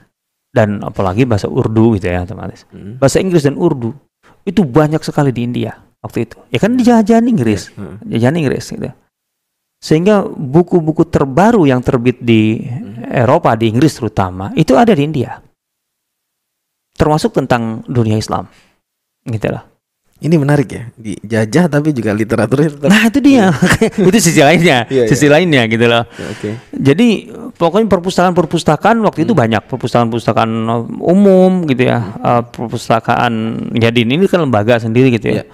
[0.54, 2.62] dan apalagi bahasa Urdu gitu ya otomatis.
[2.70, 2.96] Hmm.
[3.02, 3.90] Bahasa Inggris dan Urdu
[4.46, 6.36] itu banyak sekali di India waktu itu.
[6.54, 8.06] Ya kan jajahan Inggris, hmm.
[8.06, 8.90] jajahan Inggris gitu.
[9.82, 13.10] Sehingga buku-buku terbaru yang terbit di hmm.
[13.10, 15.42] Eropa, di Inggris terutama, itu ada di India.
[16.94, 18.48] Termasuk tentang dunia Islam.
[19.26, 19.73] Gitu lah.
[20.24, 22.88] Ini menarik ya, dijajah tapi juga literaturnya tetap.
[22.88, 23.52] Nah itu dia,
[24.08, 25.36] itu sisi lainnya, yeah, sisi yeah.
[25.36, 26.08] lainnya gitu loh.
[26.16, 26.52] Yeah, okay.
[26.72, 27.08] Jadi
[27.52, 29.26] pokoknya perpustakaan-perpustakaan waktu hmm.
[29.28, 30.50] itu banyak, perpustakaan-perpustakaan
[30.96, 32.24] umum gitu ya, hmm.
[32.24, 33.32] uh, perpustakaan
[33.76, 35.44] jadi ini kan lembaga sendiri gitu ya.
[35.44, 35.46] Yeah.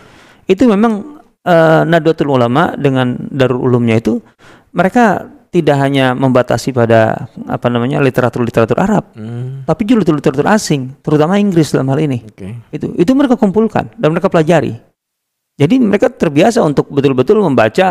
[0.47, 4.23] Itu memang uh, Nahdlatul Ulama dengan Darul Ulumnya itu
[4.71, 9.67] mereka tidak hanya membatasi pada apa namanya literatur-literatur Arab, Hmm.
[9.67, 12.23] tapi juga literatur asing, terutama Inggris dalam hal ini.
[12.23, 12.71] Oke.
[12.71, 14.79] Itu itu mereka kumpulkan dan mereka pelajari.
[15.59, 17.87] Jadi mereka terbiasa untuk betul-betul membaca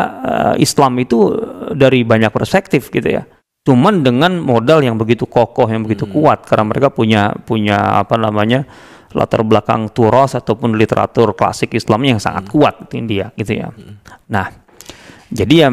[0.56, 3.22] eh, Islam itu eh, dari banyak perspektif gitu ya.
[3.60, 6.16] Cuman dengan modal yang begitu kokoh, yang begitu Hmm.
[6.16, 8.64] kuat karena mereka punya punya apa namanya
[9.12, 12.52] latar belakang turos ataupun literatur klasik Islam yang sangat Hmm.
[12.56, 13.68] kuat di India gitu ya.
[14.32, 14.48] Nah,
[15.30, 15.68] jadi ya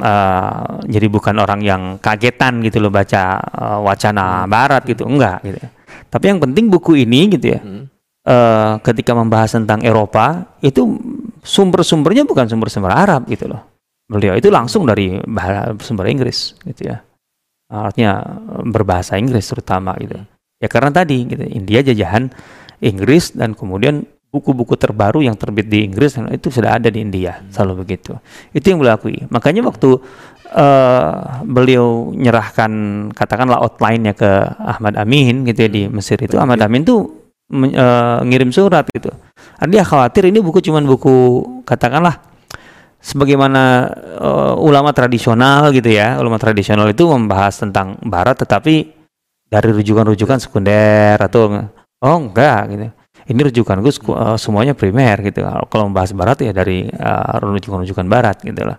[0.00, 5.58] eh, jadi bukan orang yang kagetan gitu loh baca eh, wacana Barat gitu, enggak gitu.
[5.58, 5.68] ya.
[6.10, 7.84] Tapi yang penting buku ini gitu ya Hmm.
[8.26, 10.96] eh, ketika membahas tentang Eropa itu
[11.42, 13.62] sumber-sumbernya bukan sumber-sumber Arab gitu loh.
[14.10, 17.02] Beliau itu langsung dari bahasa sumber Inggris gitu ya.
[17.70, 18.18] Artinya
[18.66, 20.18] berbahasa Inggris terutama gitu.
[20.58, 22.28] Ya karena tadi gitu India jajahan
[22.82, 27.82] Inggris dan kemudian buku-buku terbaru yang terbit di Inggris itu sudah ada di India selalu
[27.82, 28.14] begitu.
[28.54, 29.26] Itu yang beliau akui.
[29.26, 29.98] Makanya waktu
[30.54, 32.70] eh, beliau nyerahkan
[33.10, 34.30] katakanlah outline-nya ke
[34.62, 37.10] Ahmad Amin gitu ya di Mesir itu Ahmad Amin tuh
[37.50, 39.10] eh, ngirim surat gitu.
[39.66, 41.14] Dia khawatir ini buku cuman buku
[41.66, 42.22] katakanlah
[43.02, 48.94] sebagaimana eh, ulama tradisional gitu ya, ulama tradisional itu membahas tentang barat tetapi
[49.50, 51.66] dari rujukan-rujukan sekunder atau
[51.98, 52.99] oh enggak gitu.
[53.30, 55.46] Ini rujukan gue eh, semuanya primer gitu.
[55.46, 58.78] Kalau- membahas barat ya dari eh, rujukan-rujukan barat gitu lah.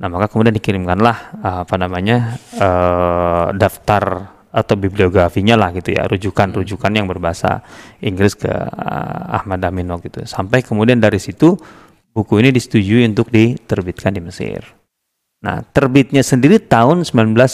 [0.00, 6.90] Nah, maka kemudian dikirimkanlah eh, apa namanya eh, daftar atau bibliografinya lah gitu ya, rujukan-rujukan
[6.90, 7.62] yang berbahasa
[8.02, 10.20] Inggris ke eh, Ahmad Amin waktu itu.
[10.24, 11.54] Sampai kemudian dari situ
[12.10, 14.64] buku ini disetujui untuk diterbitkan di Mesir.
[15.40, 17.52] Nah, terbitnya sendiri tahun 1950.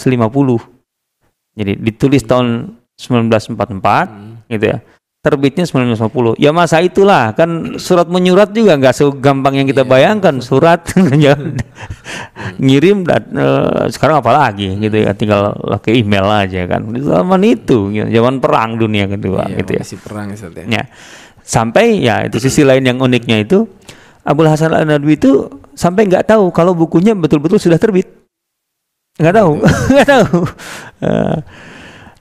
[1.57, 4.79] Jadi ditulis tahun 1944 gitu ya.
[5.27, 6.39] Terbitnya 1950.
[6.39, 10.39] Ya masa itulah kan surat menyurat juga nggak segampang yang kita Iya, bayangkan.
[10.39, 10.87] Surat
[11.19, 11.35] ya,
[12.63, 16.87] ngirim dan eh, sekarang apalagi gitu ya tinggal pakai email aja kan.
[16.95, 19.83] Di zaman itu gitu, zaman perang dunia kedua Iya, gitu ya.
[19.83, 20.65] masih perang ya, ya.
[20.71, 20.83] Ya.
[21.43, 23.67] Sampai ya itu sisi lain yang uniknya itu
[24.23, 28.07] Abdul Hasan Al Nadwi itu sampai nggak tahu kalau bukunya betul-betul sudah terbit.
[29.19, 29.53] Nggak tahu,
[29.95, 30.39] nggak tahu.
[31.03, 31.39] Eh,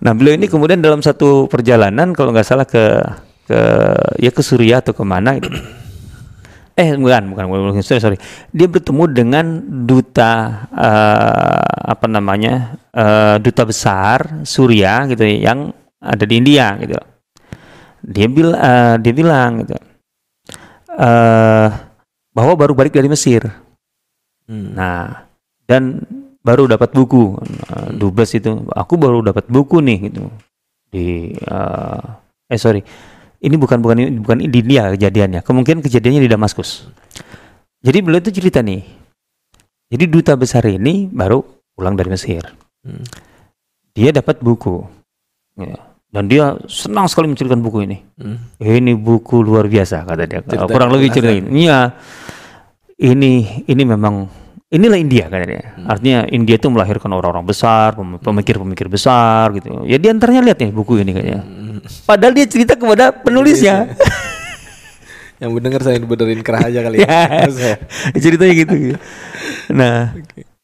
[0.06, 3.02] nah beliau ini kemudian dalam satu perjalanan kalau nggak salah ke
[3.50, 3.60] ke
[4.22, 5.50] ya ke Suriah atau ke mana itu.
[6.76, 8.20] Eh bukan, bukan, bukan, sorry, sorry.
[8.52, 15.72] Dia bertemu dengan duta eh, apa namanya eh, duta besar Suriah gitu ya, yang
[16.04, 17.00] ada di India gitu
[18.06, 19.80] dia bil eh, dia bilang gitu
[21.00, 21.70] eh
[22.36, 23.48] bahwa baru balik dari Mesir.
[24.46, 24.76] Hmm.
[24.76, 25.24] Nah,
[25.64, 26.04] dan
[26.46, 28.70] baru dapat buku eh, dubes itu.
[28.70, 30.30] Aku baru dapat buku nih gitu
[30.94, 32.02] di eh,
[32.54, 32.86] eh sorry
[33.42, 35.42] ini bukan bukan bukan di India kejadiannya.
[35.42, 36.90] Kemungkinan kejadiannya di Damaskus.
[37.86, 38.82] Jadi beliau itu cerita nih.
[39.90, 41.46] Jadi duta besar ini baru
[41.78, 42.42] pulang dari Mesir.
[42.82, 43.06] Hmm.
[43.94, 44.82] Dia dapat buku.
[45.62, 45.78] Ya.
[46.10, 48.02] Dan dia senang sekali menceritakan buku ini.
[48.18, 48.40] Hmm.
[48.58, 50.42] Ini buku luar biasa kata dia.
[50.42, 51.70] Cerita Kurang lebih cerita ini.
[51.70, 51.94] Iya.
[52.96, 53.32] Ini
[53.70, 54.26] ini memang
[54.74, 55.64] inilah India kata dia.
[55.78, 55.86] Hmm.
[55.92, 59.86] Artinya India itu melahirkan orang-orang besar, pem- pemikir-pemikir besar gitu.
[59.86, 61.42] Ya di antaranya lihat nih buku ini kayaknya.
[61.46, 61.80] Hmm.
[62.08, 63.94] Padahal dia cerita kepada penulisnya.
[65.42, 67.08] Yang mendengar saya benerin kerah aja kali ya.
[67.52, 67.76] Ya.
[68.24, 68.76] Ceritanya gitu.
[69.76, 70.16] Nah,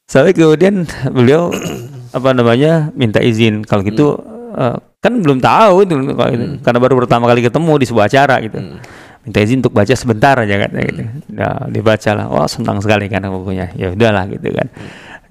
[0.07, 1.51] sampai kemudian beliau
[2.17, 4.19] apa namanya minta izin kalau gitu
[4.55, 6.45] eh, kan belum tahu itu kalau itu.
[6.59, 8.59] karena baru pertama kali ketemu di sebuah acara gitu.
[8.59, 8.79] Hmm.
[9.21, 11.03] Minta izin untuk baca sebentar aja kan gitu.
[11.37, 12.25] Nah, dibaca lah.
[12.29, 13.69] Wah, senang sekali kan bukunya.
[13.77, 14.67] Ya udahlah gitu kan.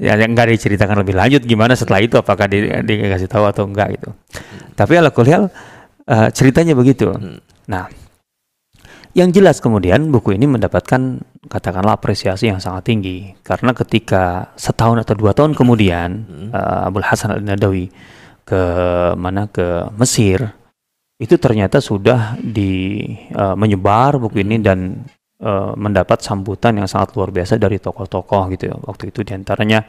[0.00, 3.98] Ya yang enggak diceritakan lebih lanjut gimana setelah itu apakah di, dikasih tahu atau enggak
[3.98, 4.14] gitu.
[4.78, 5.50] Tapi ala kuliah
[6.06, 7.12] eh, ceritanya begitu.
[7.68, 7.90] Nah,
[9.10, 11.18] yang jelas kemudian buku ini mendapatkan
[11.50, 16.08] katakanlah apresiasi yang sangat tinggi karena ketika setahun atau dua tahun kemudian
[16.54, 17.90] eh, Abdul Hasan Al Nadawi
[18.46, 18.62] ke
[19.18, 20.54] mana ke Mesir
[21.20, 25.04] itu ternyata sudah di eh, menyebar buku ini dan
[25.36, 28.76] eh, mendapat sambutan yang sangat luar biasa dari tokoh-tokoh gitu ya.
[28.80, 29.84] Waktu itu di antaranya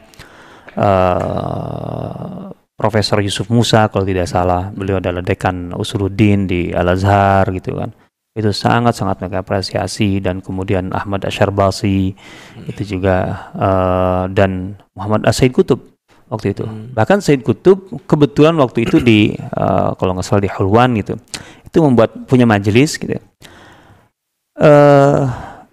[0.76, 4.68] eh, Profesor Yusuf Musa kalau tidak salah.
[4.76, 7.96] Beliau adalah dekan Usuluddin di Al Azhar gitu kan.
[8.32, 12.12] Itu sangat-sangat mereka apresiasi dan kemudian Ahmad Asyarbasi
[12.68, 15.91] itu juga eh, dan Muhammad Asaid Kutub
[16.32, 16.64] waktu itu.
[16.96, 21.20] Bahkan Said Kutub kebetulan waktu itu di eh, kalau nggak salah di Hulwan gitu
[21.68, 23.20] itu membuat punya majelis gitu.
[24.56, 25.20] Eh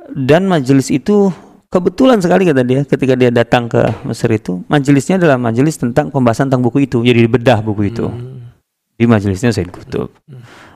[0.09, 1.31] dan majelis itu
[1.69, 6.49] kebetulan sekali kata dia ketika dia datang ke Mesir itu majelisnya adalah majelis tentang pembahasan
[6.49, 8.09] tentang buku itu jadi bedah buku itu.
[8.09, 8.37] Hmm.
[8.99, 10.11] di majelisnya Said Kutub.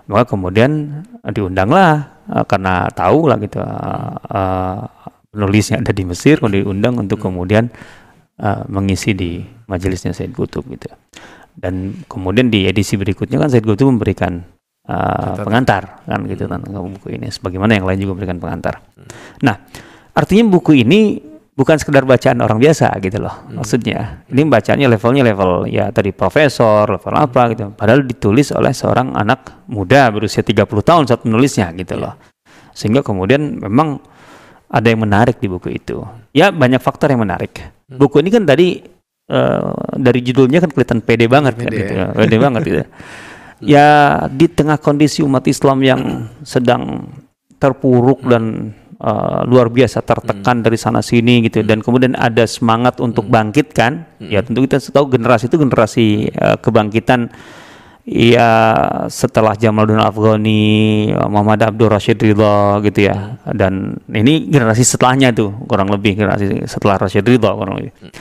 [0.08, 4.80] Maka kemudian eh, diundanglah eh, karena tahu lah gitu eh, eh,
[5.34, 7.68] penulisnya ada di Mesir, kemudian diundang untuk kemudian
[8.40, 10.90] uh, mengisi di majelisnya Said Qutub gitu.
[11.54, 14.42] Dan kemudian di edisi berikutnya kan Said Qutub memberikan
[14.90, 17.30] uh, pengantar kan gitu tentang buku ini.
[17.30, 18.82] Sebagaimana yang lain juga memberikan pengantar.
[18.98, 19.10] Hmm.
[19.46, 19.56] Nah,
[20.18, 23.62] artinya buku ini bukan sekedar bacaan orang biasa gitu loh hmm.
[23.62, 24.26] maksudnya.
[24.30, 27.70] Ini bacaannya levelnya level ya tadi profesor level apa gitu.
[27.78, 32.18] Padahal ditulis oleh seorang anak muda berusia 30 tahun saat menulisnya gitu loh.
[32.74, 34.02] Sehingga kemudian memang
[34.74, 36.02] ada yang menarik di buku itu
[36.34, 38.02] ya banyak faktor yang menarik hmm.
[38.02, 38.82] buku ini kan tadi
[39.30, 42.06] uh, dari judulnya kan kelihatan pede banget pede, kan gitu ya.
[42.10, 42.84] pede banget gitu
[43.64, 43.88] ya
[44.28, 46.02] di tengah kondisi umat Islam yang
[46.44, 47.08] sedang
[47.62, 50.66] terpuruk dan uh, luar biasa tertekan hmm.
[50.68, 51.68] dari sana sini gitu hmm.
[51.70, 53.34] dan kemudian ada semangat untuk hmm.
[53.34, 54.28] bangkit kan hmm.
[54.28, 56.06] ya tentu kita tahu generasi itu generasi
[56.36, 57.32] uh, kebangkitan
[58.04, 58.52] ya
[59.08, 60.64] setelah Jamaluddin Afghani
[61.32, 63.56] Muhammad Abdul Rashid Ridha gitu ya hmm.
[63.56, 68.12] dan ini generasi setelahnya tuh kurang lebih generasi setelah Rashid Ridha kurang lebih hmm.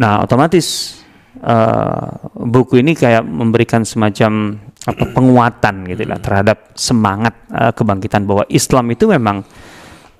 [0.00, 1.00] nah otomatis
[1.44, 4.56] uh, buku ini kayak memberikan semacam
[4.88, 9.44] apa penguatan gitu lah terhadap semangat uh, kebangkitan bahwa Islam itu memang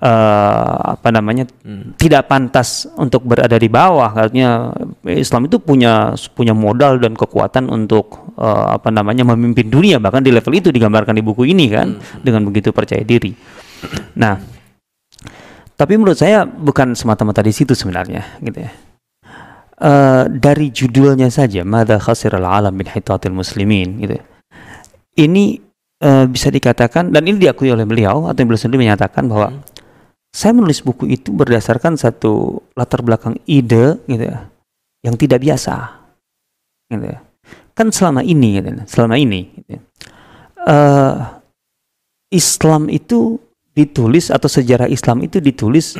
[0.01, 1.97] uh, apa namanya hmm.
[1.97, 4.73] tidak pantas untuk berada di bawah artinya
[5.09, 10.29] Islam itu punya punya modal dan kekuatan untuk uh, apa namanya memimpin dunia bahkan di
[10.29, 12.21] level itu digambarkan di buku ini kan hmm.
[12.23, 13.33] dengan begitu percaya diri
[14.15, 14.39] nah
[15.75, 18.71] tapi menurut saya bukan semata-mata di situ sebenarnya gitu ya
[19.81, 24.23] uh, dari judulnya saja mada khasir al alam min hitatil muslimin gitu ya.
[25.19, 25.57] ini
[26.05, 29.71] uh, bisa dikatakan dan ini diakui oleh beliau atau beliau sendiri menyatakan bahwa hmm
[30.31, 34.47] saya menulis buku itu berdasarkan satu latar belakang ide gitu ya
[35.03, 35.75] yang tidak biasa
[36.87, 37.19] gitu ya.
[37.71, 39.47] Kan selama ini selama ini
[40.67, 41.41] uh,
[42.31, 43.39] Islam itu
[43.71, 45.95] ditulis atau sejarah Islam itu ditulis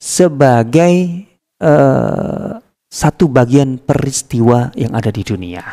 [0.00, 1.24] sebagai
[1.60, 5.64] uh, satu bagian peristiwa yang ada di dunia.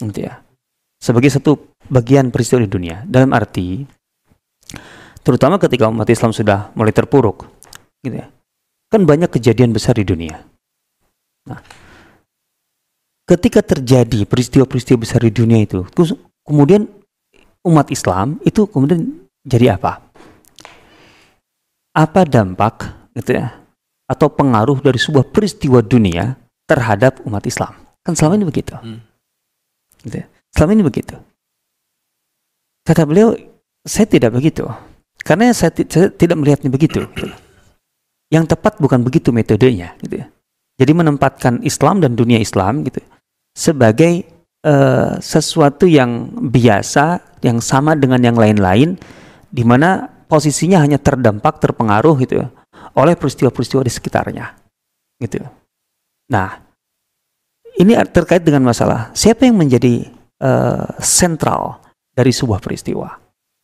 [0.00, 0.40] Gitu ya.
[1.00, 3.04] Sebagai satu bagian peristiwa di dunia.
[3.04, 3.84] Dalam arti
[5.20, 7.44] terutama ketika umat Islam sudah mulai terpuruk
[8.00, 8.26] gitu ya.
[8.90, 10.40] Kan banyak kejadian besar di dunia.
[11.46, 11.60] Nah
[13.30, 15.86] ketika terjadi peristiwa-peristiwa besar di dunia itu
[16.42, 16.90] kemudian
[17.62, 19.06] umat Islam itu kemudian
[19.46, 20.02] jadi apa
[21.94, 23.54] apa dampak gitu ya
[24.10, 26.34] atau pengaruh dari sebuah peristiwa dunia
[26.66, 27.70] terhadap umat Islam
[28.02, 29.00] kan selama ini begitu hmm.
[30.10, 30.26] gitu ya.
[30.50, 31.14] selama ini begitu
[32.82, 33.38] kata beliau
[33.86, 34.66] saya tidak begitu
[35.20, 37.04] karena saya, saya tidak melihatnya begitu.
[38.30, 40.26] Yang tepat bukan begitu metodenya, gitu ya.
[40.80, 43.04] Jadi menempatkan Islam dan dunia Islam gitu
[43.54, 44.26] sebagai
[44.64, 48.96] uh, sesuatu yang biasa, yang sama dengan yang lain-lain,
[49.50, 52.48] di mana posisinya hanya terdampak, terpengaruh gitu ya,
[52.94, 54.46] oleh peristiwa-peristiwa di sekitarnya,
[55.18, 55.42] gitu.
[56.30, 56.62] Nah,
[57.80, 60.06] ini terkait dengan masalah siapa yang menjadi
[60.42, 61.82] uh, sentral
[62.14, 63.08] dari sebuah peristiwa?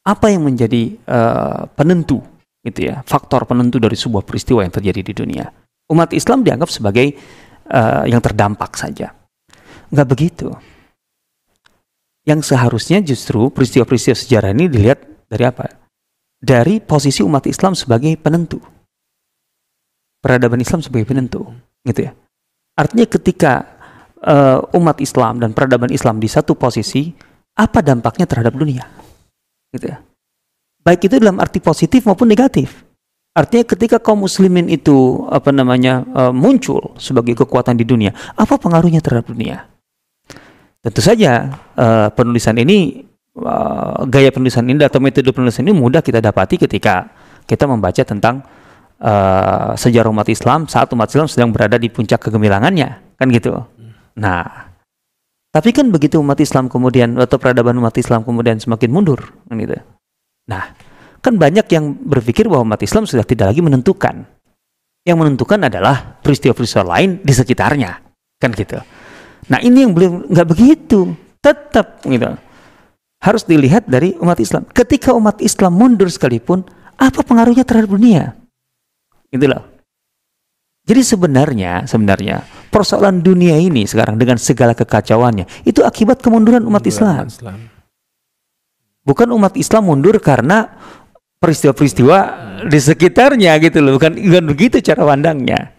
[0.07, 2.23] Apa yang menjadi uh, penentu
[2.63, 5.47] gitu ya faktor penentu dari sebuah peristiwa yang terjadi di dunia?
[5.91, 7.15] Umat Islam dianggap sebagai
[7.71, 9.11] uh, yang terdampak saja
[9.93, 10.53] nggak begitu
[12.27, 15.71] yang seharusnya justru peristiwa-peristiwa sejarah ini dilihat dari apa
[16.43, 18.59] dari posisi umat Islam sebagai penentu
[20.19, 21.47] peradaban Islam sebagai penentu
[21.87, 22.13] gitu ya
[22.75, 23.53] artinya ketika
[24.23, 27.15] uh, umat Islam dan peradaban Islam di satu posisi
[27.57, 28.85] apa dampaknya terhadap dunia
[29.77, 30.01] gitu ya.
[30.81, 32.87] Baik itu dalam arti positif maupun negatif.
[33.37, 39.05] Artinya ketika kaum muslimin itu apa namanya uh, muncul sebagai kekuatan di dunia, apa pengaruhnya
[39.05, 39.69] terhadap dunia?
[40.87, 43.03] Tentu saja uh, penulisan ini
[43.43, 47.11] uh, gaya penulisan ini atau metode penulisan ini mudah kita dapati ketika
[47.43, 48.47] kita membaca tentang
[49.03, 53.67] uh, sejarah umat Islam saat umat Islam sedang berada di puncak kegemilangannya, kan gitu.
[54.15, 54.71] Nah,
[55.51, 59.75] tapi kan begitu umat Islam kemudian atau peradaban umat Islam kemudian semakin mundur, kan gitu.
[60.47, 60.71] Nah,
[61.19, 64.23] kan banyak yang berpikir bahwa umat Islam sudah tidak lagi menentukan.
[65.03, 67.91] Yang menentukan adalah peristiwa-peristiwa lain di sekitarnya,
[68.39, 68.79] kan gitu.
[69.47, 71.15] Nah, ini yang belum nggak begitu.
[71.39, 72.35] Tetap gitu.
[73.23, 74.67] Harus dilihat dari umat Islam.
[74.71, 76.67] Ketika umat Islam mundur sekalipun,
[76.97, 78.35] apa pengaruhnya terhadap dunia?
[79.31, 79.63] Itulah.
[80.87, 87.27] Jadi sebenarnya, sebenarnya persoalan dunia ini sekarang dengan segala kekacauannya itu akibat kemunduran umat Islam.
[87.27, 87.59] Islam.
[89.03, 90.79] Bukan umat Islam mundur karena
[91.43, 92.19] peristiwa-peristiwa
[92.71, 95.76] di sekitarnya gitu loh, bukan bukan begitu cara pandangnya.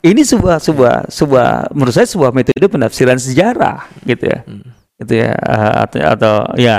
[0.00, 4.40] Ini sebuah sebuah sebuah menurut saya sebuah metode penafsiran sejarah gitu ya.
[4.44, 4.64] Hmm.
[4.98, 6.76] Gitu ya uh, atau, atau ya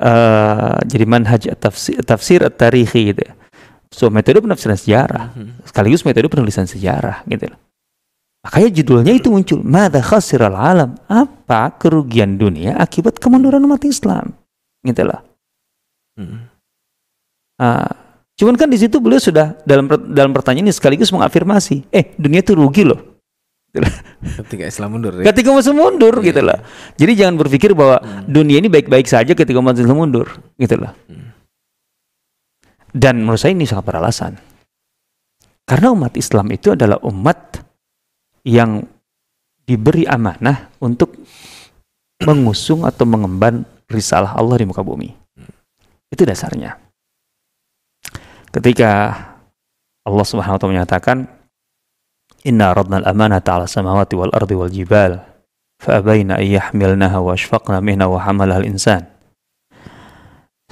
[0.00, 3.34] uh, jadi manhaj tafsir tafsir at-tarihi gitu ya
[3.96, 5.64] So metode penafsiran sejarah Mhm.
[5.64, 7.58] sekaligus metode penulisan sejarah gitu loh.
[8.46, 10.94] Makanya judulnya itu muncul, Mada khasiral alam?
[11.10, 14.38] Apa kerugian dunia akibat kemunduran umat Islam?
[14.86, 15.18] Gitu loh.
[16.14, 16.38] Mhm.
[17.58, 17.90] Ah,
[18.36, 22.52] cuman kan di situ beliau sudah dalam dalam pertanyaan ini sekaligus mengafirmasi, eh dunia itu
[22.54, 23.16] rugi loh.
[24.40, 25.24] Ketika Islam mundur ya.
[25.28, 26.58] Ketika masuk mundur Iya, gitu loh.
[26.96, 30.92] Jadi jangan berpikir bahwa dunia ini baik-baik saja ketika Islam mundur gitu loh.
[31.08, 31.36] Hmm.
[32.96, 34.32] Dan menurut saya ini sangat beralasan.
[35.66, 37.60] Karena umat Islam itu adalah umat
[38.46, 38.86] yang
[39.66, 41.12] diberi amanah untuk
[42.22, 45.10] mengusung atau mengemban risalah Allah di muka bumi.
[46.08, 46.85] Itu dasarnya.
[48.56, 49.12] Ketika
[50.08, 51.16] Allah Subhanahu wa taala menyatakan
[52.48, 55.20] Inna aradna al-amanata 'ala samawati wal ardi wal jibal
[55.82, 59.04] fa'abaina an yahmilnaha wa ashfaqna minha wa hamalaha al-insan.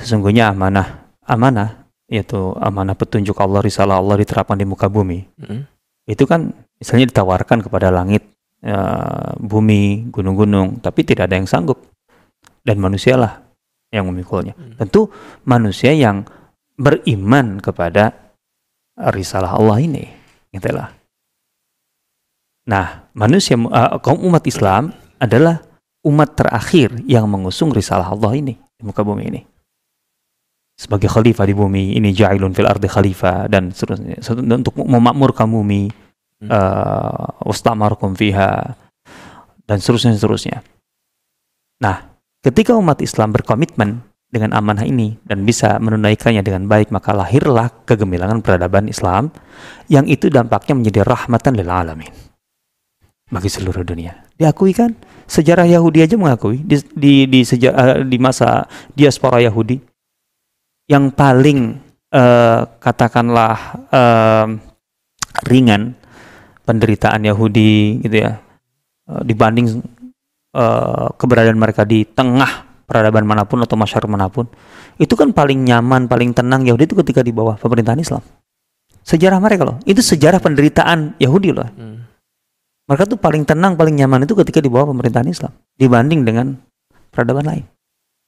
[0.01, 5.29] Sesungguhnya amanah amanah yaitu amanah petunjuk Allah risalah Allah diterapkan di muka bumi.
[5.45, 5.61] Mhm.
[6.09, 8.25] Itu kan misalnya ditawarkan kepada langit,
[8.65, 11.81] eh, bumi, gunung-gunung, tapi tidak ada yang sanggup.
[12.65, 13.45] Dan manusialah
[13.93, 14.57] yang memikulnya.
[14.57, 14.75] Hmm.
[14.81, 15.13] Tentu
[15.45, 16.25] manusia yang
[16.75, 18.35] beriman kepada
[19.15, 20.05] risalah Allah ini,
[20.55, 20.91] gitu lah.
[22.65, 25.61] Nah, manusia eh, kaum umat Islam adalah
[26.05, 29.43] umat terakhir yang mengusung risalah Allah ini di muka bumi ini.
[30.75, 34.19] Sebagai khalifah di bumi, ini ja'ilun fil ardi khalifah dan seterusnya
[34.59, 35.87] untuk memakmurkan bumi,
[36.45, 36.51] Hmm.
[36.51, 38.75] eh, wastamarkum fiha
[39.65, 40.61] dan seterusnya seterusnya.
[41.81, 44.03] Nah, ketika umat Islam berkomitmen
[44.35, 49.31] dengan amanah ini dan bisa menunaikannya dengan baik, maka lahirlah kegemilangan peradaban Islam
[49.87, 52.11] yang itu dampaknya menjadi rahmatan lil alamin
[53.31, 54.27] bagi seluruh dunia.
[54.35, 54.91] Diakui kan?
[55.31, 59.79] Sejarah Yahudi aja mengakui di di di, seja- eh, di masa diaspora Yahudi
[60.91, 61.79] yang paling
[62.13, 63.57] eh, katakanlah
[63.89, 64.47] eh,
[65.47, 65.95] ringan
[66.67, 68.37] penderitaan Yahudi gitu ya
[69.09, 70.03] eh, dibanding
[71.19, 74.45] keberadaan mereka di tengah peradaban mana pun atau masyarakat mana pun
[74.97, 78.23] itu kan paling nyaman paling tenang Yahudi itu ketika di bawah pemerintahan Islam
[79.05, 81.97] sejarah mereka loh itu sejarah penderitaan Yahudi loh Mhm.
[82.85, 86.47] mereka tuh paling tenang paling nyaman itu ketika di bawah pemerintahan Islam dibanding dengan
[87.09, 87.65] peradaban lain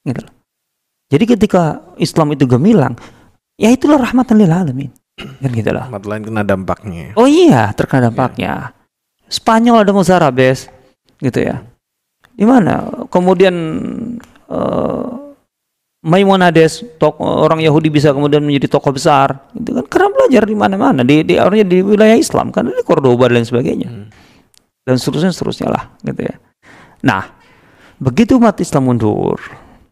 [0.05, 0.33] gitu loh.
[1.09, 1.63] jadi ketika
[1.97, 2.97] Islam itu gemilang
[3.57, 7.17] ya itulah rahmatan lil alamin kan gitu loh Umat lain kena dampaknya.
[7.17, 8.77] Oh iya, terkena dampaknya.
[9.33, 10.69] Spanyol ada Mozarabes,
[11.25, 11.65] gitu ya.
[12.37, 12.85] Di mana?
[13.09, 13.57] Kemudian
[14.51, 15.07] eh,
[16.07, 21.01] Maimonades, tok- orang Yahudi bisa kemudian menjadi tokoh besar, itu kan karena belajar di mana-mana,
[21.03, 21.35] di di
[21.67, 24.07] di wilayah Islam kan di Cordoba dan sebagainya, Hmm.
[24.87, 26.39] dan seterusnya seterusnya lah, gitu ya.
[27.03, 27.27] Nah,
[27.99, 29.35] begitu umat Islam mundur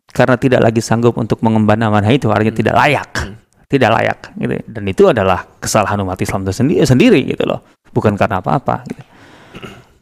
[0.06, 3.34] karena tidak lagi sanggup untuk mengemban amanah itu, artinya tidak layak, Hmm.
[3.66, 4.52] tidak layak, gitu.
[4.54, 4.62] ya.
[4.70, 7.58] Dan itu adalah kesalahan umat Islam itu sendiri, sendiri gitu loh,
[7.90, 8.86] bukan karena apa-apa.
[8.86, 9.02] Gitu.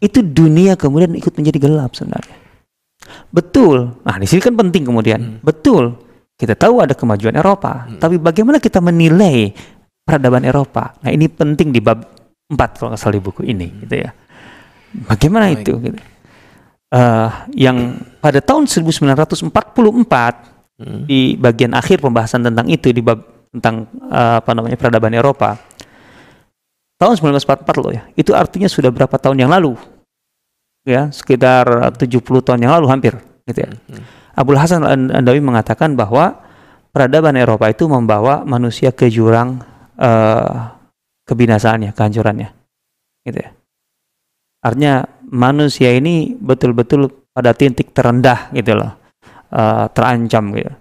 [0.02, 2.41] Itu dunia kemudian ikut menjadi gelap sebenarnya.
[3.32, 3.96] Betul.
[4.04, 5.20] Nah, di sini kan penting kemudian.
[5.20, 5.36] Hmm.
[5.40, 5.96] Betul.
[6.36, 7.96] Kita tahu ada kemajuan Eropa, Hmm.
[7.96, 9.52] tapi bagaimana kita menilai
[10.04, 10.92] peradaban Eropa?
[11.00, 12.04] Nah, ini penting di bab
[12.46, 14.10] 4 kalau nggak salah di buku ini, gitu ya.
[15.08, 15.64] Bagaimana Baik.
[15.64, 15.72] itu?
[15.80, 15.98] Gitu.
[16.92, 21.08] Eh, yang pada tahun 1944 Mhm.
[21.08, 25.56] di bagian akhir pembahasan tentang itu di bab tentang eh, apa namanya peradaban Eropa.
[27.00, 28.02] Tahun 1944 loh ya.
[28.12, 29.72] Itu artinya sudah berapa tahun yang lalu?
[30.82, 33.14] Ya, sekitar 70 tahun yang lalu hampir
[33.46, 33.70] gitu ya.
[33.70, 34.02] Mhm.
[34.34, 36.42] Abdul Hasan Al-Andawi mengatakan bahwa
[36.90, 39.62] peradaban Eropa itu membawa manusia ke jurang
[40.00, 40.52] eh,
[41.28, 42.48] kebinasaannya, kehancurannya.
[43.22, 43.50] Gitu ya.
[44.62, 48.92] Artinya manusia ini betul-betul pada titik terendah gitu loh.
[49.52, 50.72] eh, terancam gitu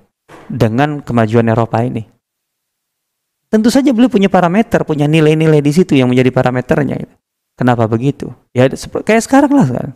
[0.48, 2.04] dengan kemajuan Eropa ini.
[3.52, 6.96] Tentu saja beliau punya parameter, punya nilai-nilai di situ yang menjadi parameternya.
[7.04, 7.16] Gitu.
[7.56, 8.32] Kenapa begitu?
[8.56, 8.68] Ya
[9.06, 9.94] kayak sekarang lah sekarang.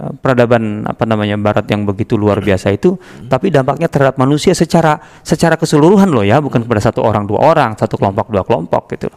[0.00, 2.96] Eh, Peradaban apa namanya Barat yang begitu luar biasa itu,
[3.28, 7.76] tapi dampaknya terhadap manusia secara secara keseluruhan loh ya, bukan kepada satu orang dua orang,
[7.76, 9.12] satu kelompok dua kelompok gitu.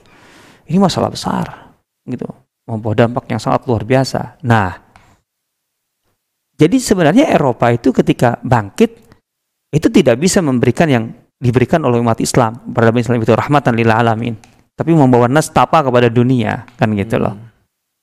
[0.68, 1.72] Ini masalah besar,
[2.04, 2.28] gitu.
[2.66, 4.42] Membawa dampak yang sangat luar biasa.
[4.42, 4.74] Nah,
[6.58, 9.06] jadi sebenarnya Eropa itu ketika bangkit
[9.76, 11.04] itu tidak bisa memberikan yang
[11.36, 12.64] diberikan oleh umat Islam.
[12.72, 14.36] Peradaban Islam itu rahmatan lil alamin.
[14.76, 17.36] Tapi membawa nestapa kepada dunia, kan gitu loh.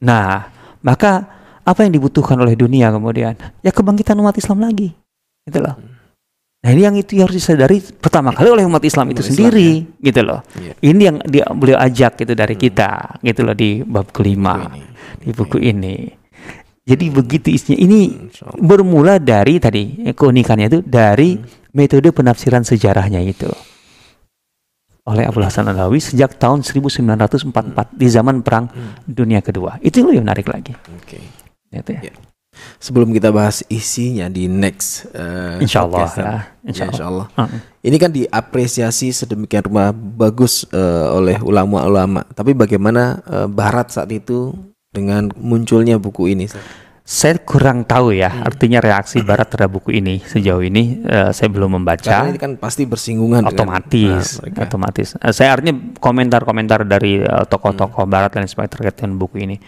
[0.01, 0.49] Nah,
[0.81, 1.29] maka
[1.62, 3.37] apa yang dibutuhkan oleh dunia kemudian?
[3.61, 4.97] Ya kebangkitan umat Islam lagi.
[5.45, 5.77] Gitu loh.
[6.62, 9.70] Nah, ini yang itu harus disadari pertama kali oleh umat Islam itu Umat Islam, sendiri,
[9.99, 10.41] gitu loh.
[10.55, 10.73] Iya.
[10.79, 14.87] Ini yang dia beliau ajak itu dari kita, gitu loh di bab kelima Buku ini.
[15.18, 15.97] di buku ini.
[16.83, 17.79] Jadi begitu isinya.
[17.79, 18.31] Ini
[18.62, 21.39] bermula dari tadi eh, keunikannya itu dari
[21.75, 23.51] metode penafsiran sejarahnya itu.
[25.03, 27.50] Oleh Abu Hasan Alawi sejak tahun 1944
[27.94, 28.70] di zaman Perang
[29.03, 29.78] Dunia Kedua.
[29.82, 30.74] Itu lebih menarik lagi.
[30.94, 31.18] Oke.
[31.72, 32.03] Gitu ya.
[32.07, 32.14] Ya.
[32.78, 36.24] Sebelum kita bahas isinya di next uh, Insya Allah podcast, ya.
[36.28, 37.26] Ya, Insya insya Allah.
[37.34, 37.48] Allah.
[37.82, 42.22] Ini kan diapresiasi sedemikian rupa bagus eh, oleh ulama-ulama.
[42.30, 44.55] Tapi bagaimana eh, Barat saat itu
[44.92, 46.46] dengan munculnya buku ini?
[47.03, 48.46] Saya kurang tahu ya, Hmm.
[48.46, 52.07] artinya reaksi Barat terhadap buku ini sejauh ini eh, saya belum membaca.
[52.07, 54.59] Karena ini kan pasti bersinggungan dengan, otomatis, eh, mereka.
[54.70, 55.09] otomatis.
[55.18, 58.12] Eh, saya artinya komentar-komentar dari eh, tokoh-tokoh Hmm.
[58.14, 59.59] Barat dan sebagainya terkait dengan buku ini,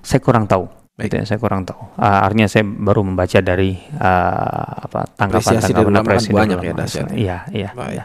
[0.00, 0.64] saya kurang tahu.
[0.96, 1.12] Baik.
[1.12, 1.78] Gitu ya, saya kurang tahu.
[1.94, 6.74] Ah, artinya saya baru membaca dari eh, apa tanggapan-tanggapan ulama kan dari banyak ya.
[7.12, 7.70] Iya, iya.
[7.76, 8.04] Iya.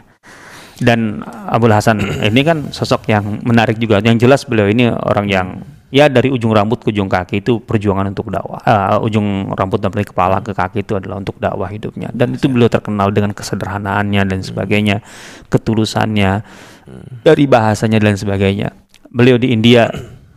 [0.74, 3.98] Dan Abdul Hasan ini kan sosok yang menarik juga.
[3.98, 5.48] Yang jelas beliau ini orang yang
[5.94, 8.58] ya dari ujung rambut ke ujung kaki itu perjuangan untuk dakwah.
[8.66, 12.10] Eh, ujung rambut dan dari kepala ke kaki itu adalah untuk dakwah hidupnya.
[12.10, 15.06] Dan itu beliau terkenal dengan kesederhanaannya dan sebagainya,
[15.46, 16.42] ketulusannya,
[17.22, 18.74] dari bahasanya dan sebagainya.
[19.14, 19.86] Beliau di India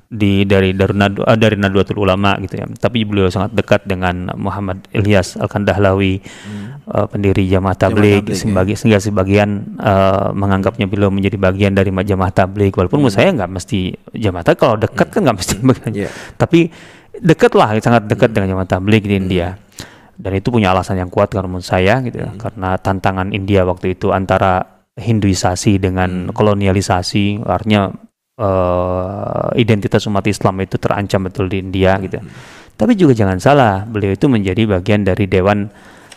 [0.08, 2.70] di dari Nadu- eh, dari Nadwatul Ulama gitu ya.
[2.70, 6.22] Tapi beliau sangat dekat dengan Muhammad Ilyas Al-Kandahlawi,
[6.88, 8.36] eh, pendiri Jamaah Tabligh, ya.
[8.36, 12.72] sebagai sehingga sebagian eh, menganggapnya beliau menjadi bagian dari Jamaah Tabligh.
[12.72, 15.92] Walaupun menurut saya nggak mesti Jamaah Tabligh kalau dekat kan nggak mesti bagian.
[15.94, 16.10] Iya.
[16.40, 16.60] Tapi
[17.18, 19.58] dekat lah, sangat dekat dengan Jamaah Tabligh di India.
[20.18, 22.34] Dan itu punya alasan yang kuat kalau menurut saya gitu ya.
[22.34, 27.94] Karena tantangan India waktu itu antara Hinduisasi dengan kolonialisasi, artinya
[28.34, 32.18] eh, identitas umat Islam itu terancam betul di India gitu.
[32.78, 35.70] Tapi juga jangan salah, beliau itu menjadi bagian dari dewan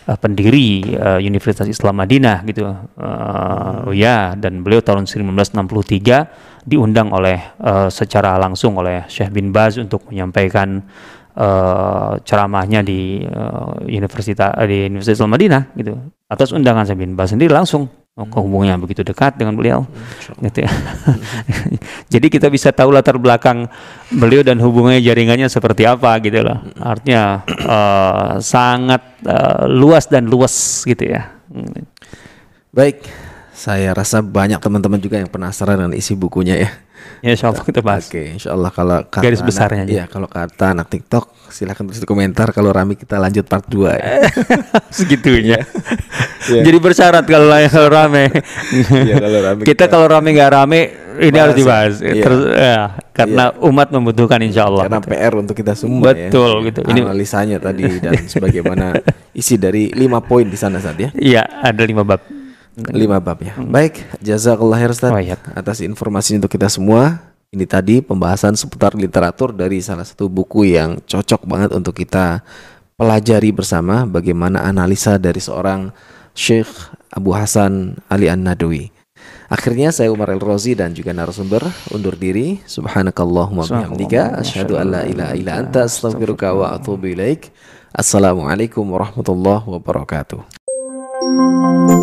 [0.07, 2.65] eh, pendiri eh, Universitas Islam Madinah gitu.
[2.65, 9.53] Eh, oh ya, dan beliau tahun 1963 diundang oleh eh, secara langsung oleh Syekh bin
[9.53, 10.81] Baz untuk menyampaikan
[11.37, 15.93] eh, ceramahnya di eh, Universitas di Universitas Islam Madinah gitu.
[16.31, 19.87] Atas undangan Syekh bin Baz sendiri langsung oh, hubungannya begitu dekat dengan beliau
[20.41, 20.71] gitu ya.
[22.13, 23.65] Jadi kita bisa tahu latar belakang
[24.11, 26.59] beliau dan hubungannya jaringannya seperti apa gitu loh.
[26.77, 31.31] Artinya eh, sangat eh, luas dan luas gitu ya.
[31.51, 31.87] Hmm.
[32.71, 33.03] Baik,
[33.51, 36.71] saya rasa banyak teman-teman juga yang penasaran dengan isi bukunya ya.
[37.21, 38.09] Ya insya Allah kita bahas.
[38.09, 42.01] Oke, insya Allah kalau kata Garis besarnya anak, iya, kalau kata anak TikTok silahkan tulis
[42.01, 42.49] di komentar.
[42.49, 44.25] Kalau Rami kita lanjut part 2 ya.
[44.97, 45.61] Segitunya.
[46.49, 46.61] Iya.
[46.65, 48.33] Jadi bersyarat kalau kalau rame.
[48.89, 50.79] Iya, kalau rame kita kalau rame nggak rame
[51.21, 51.59] ini harus ya.
[51.61, 51.93] dibahas.
[52.01, 52.23] Iya.
[52.25, 52.77] Terus ya,
[53.13, 54.89] karena umat membutuhkan insya Allah.
[54.89, 55.11] Karena gitu.
[55.13, 56.73] PR untuk kita semua Betul, ya.
[56.73, 56.79] gitu.
[56.89, 58.97] Ini- Analisanya tadi dan sebagaimana
[59.37, 61.13] isi dari lima poin di sana saat ya.
[61.13, 62.40] Iya ada lima bab.
[62.77, 63.59] Lima bab ya.
[63.59, 65.35] Baik, jazakallah khair Ustaz Oh, iya.
[65.55, 67.19] atas informasi untuk kita semua.
[67.51, 72.39] Ini tadi pembahasan seputar literatur dari salah satu buku yang cocok banget untuk kita
[72.95, 75.91] pelajari bersama bagaimana analisa dari seorang
[76.31, 76.71] Syekh
[77.11, 78.87] Abu Hasan Ali An-Nadawi.
[79.51, 82.63] Akhirnya saya Umar El Rozi dan juga narasumber undur diri.
[82.63, 87.51] Subhanakallahumma bihamdika asyhadu an la ilaha illa anta astaghfiruka wa atubu ilaik.
[87.91, 90.60] Assalamualaikum warahmatullahi wabarakatuh.
[91.33, 92.01] Música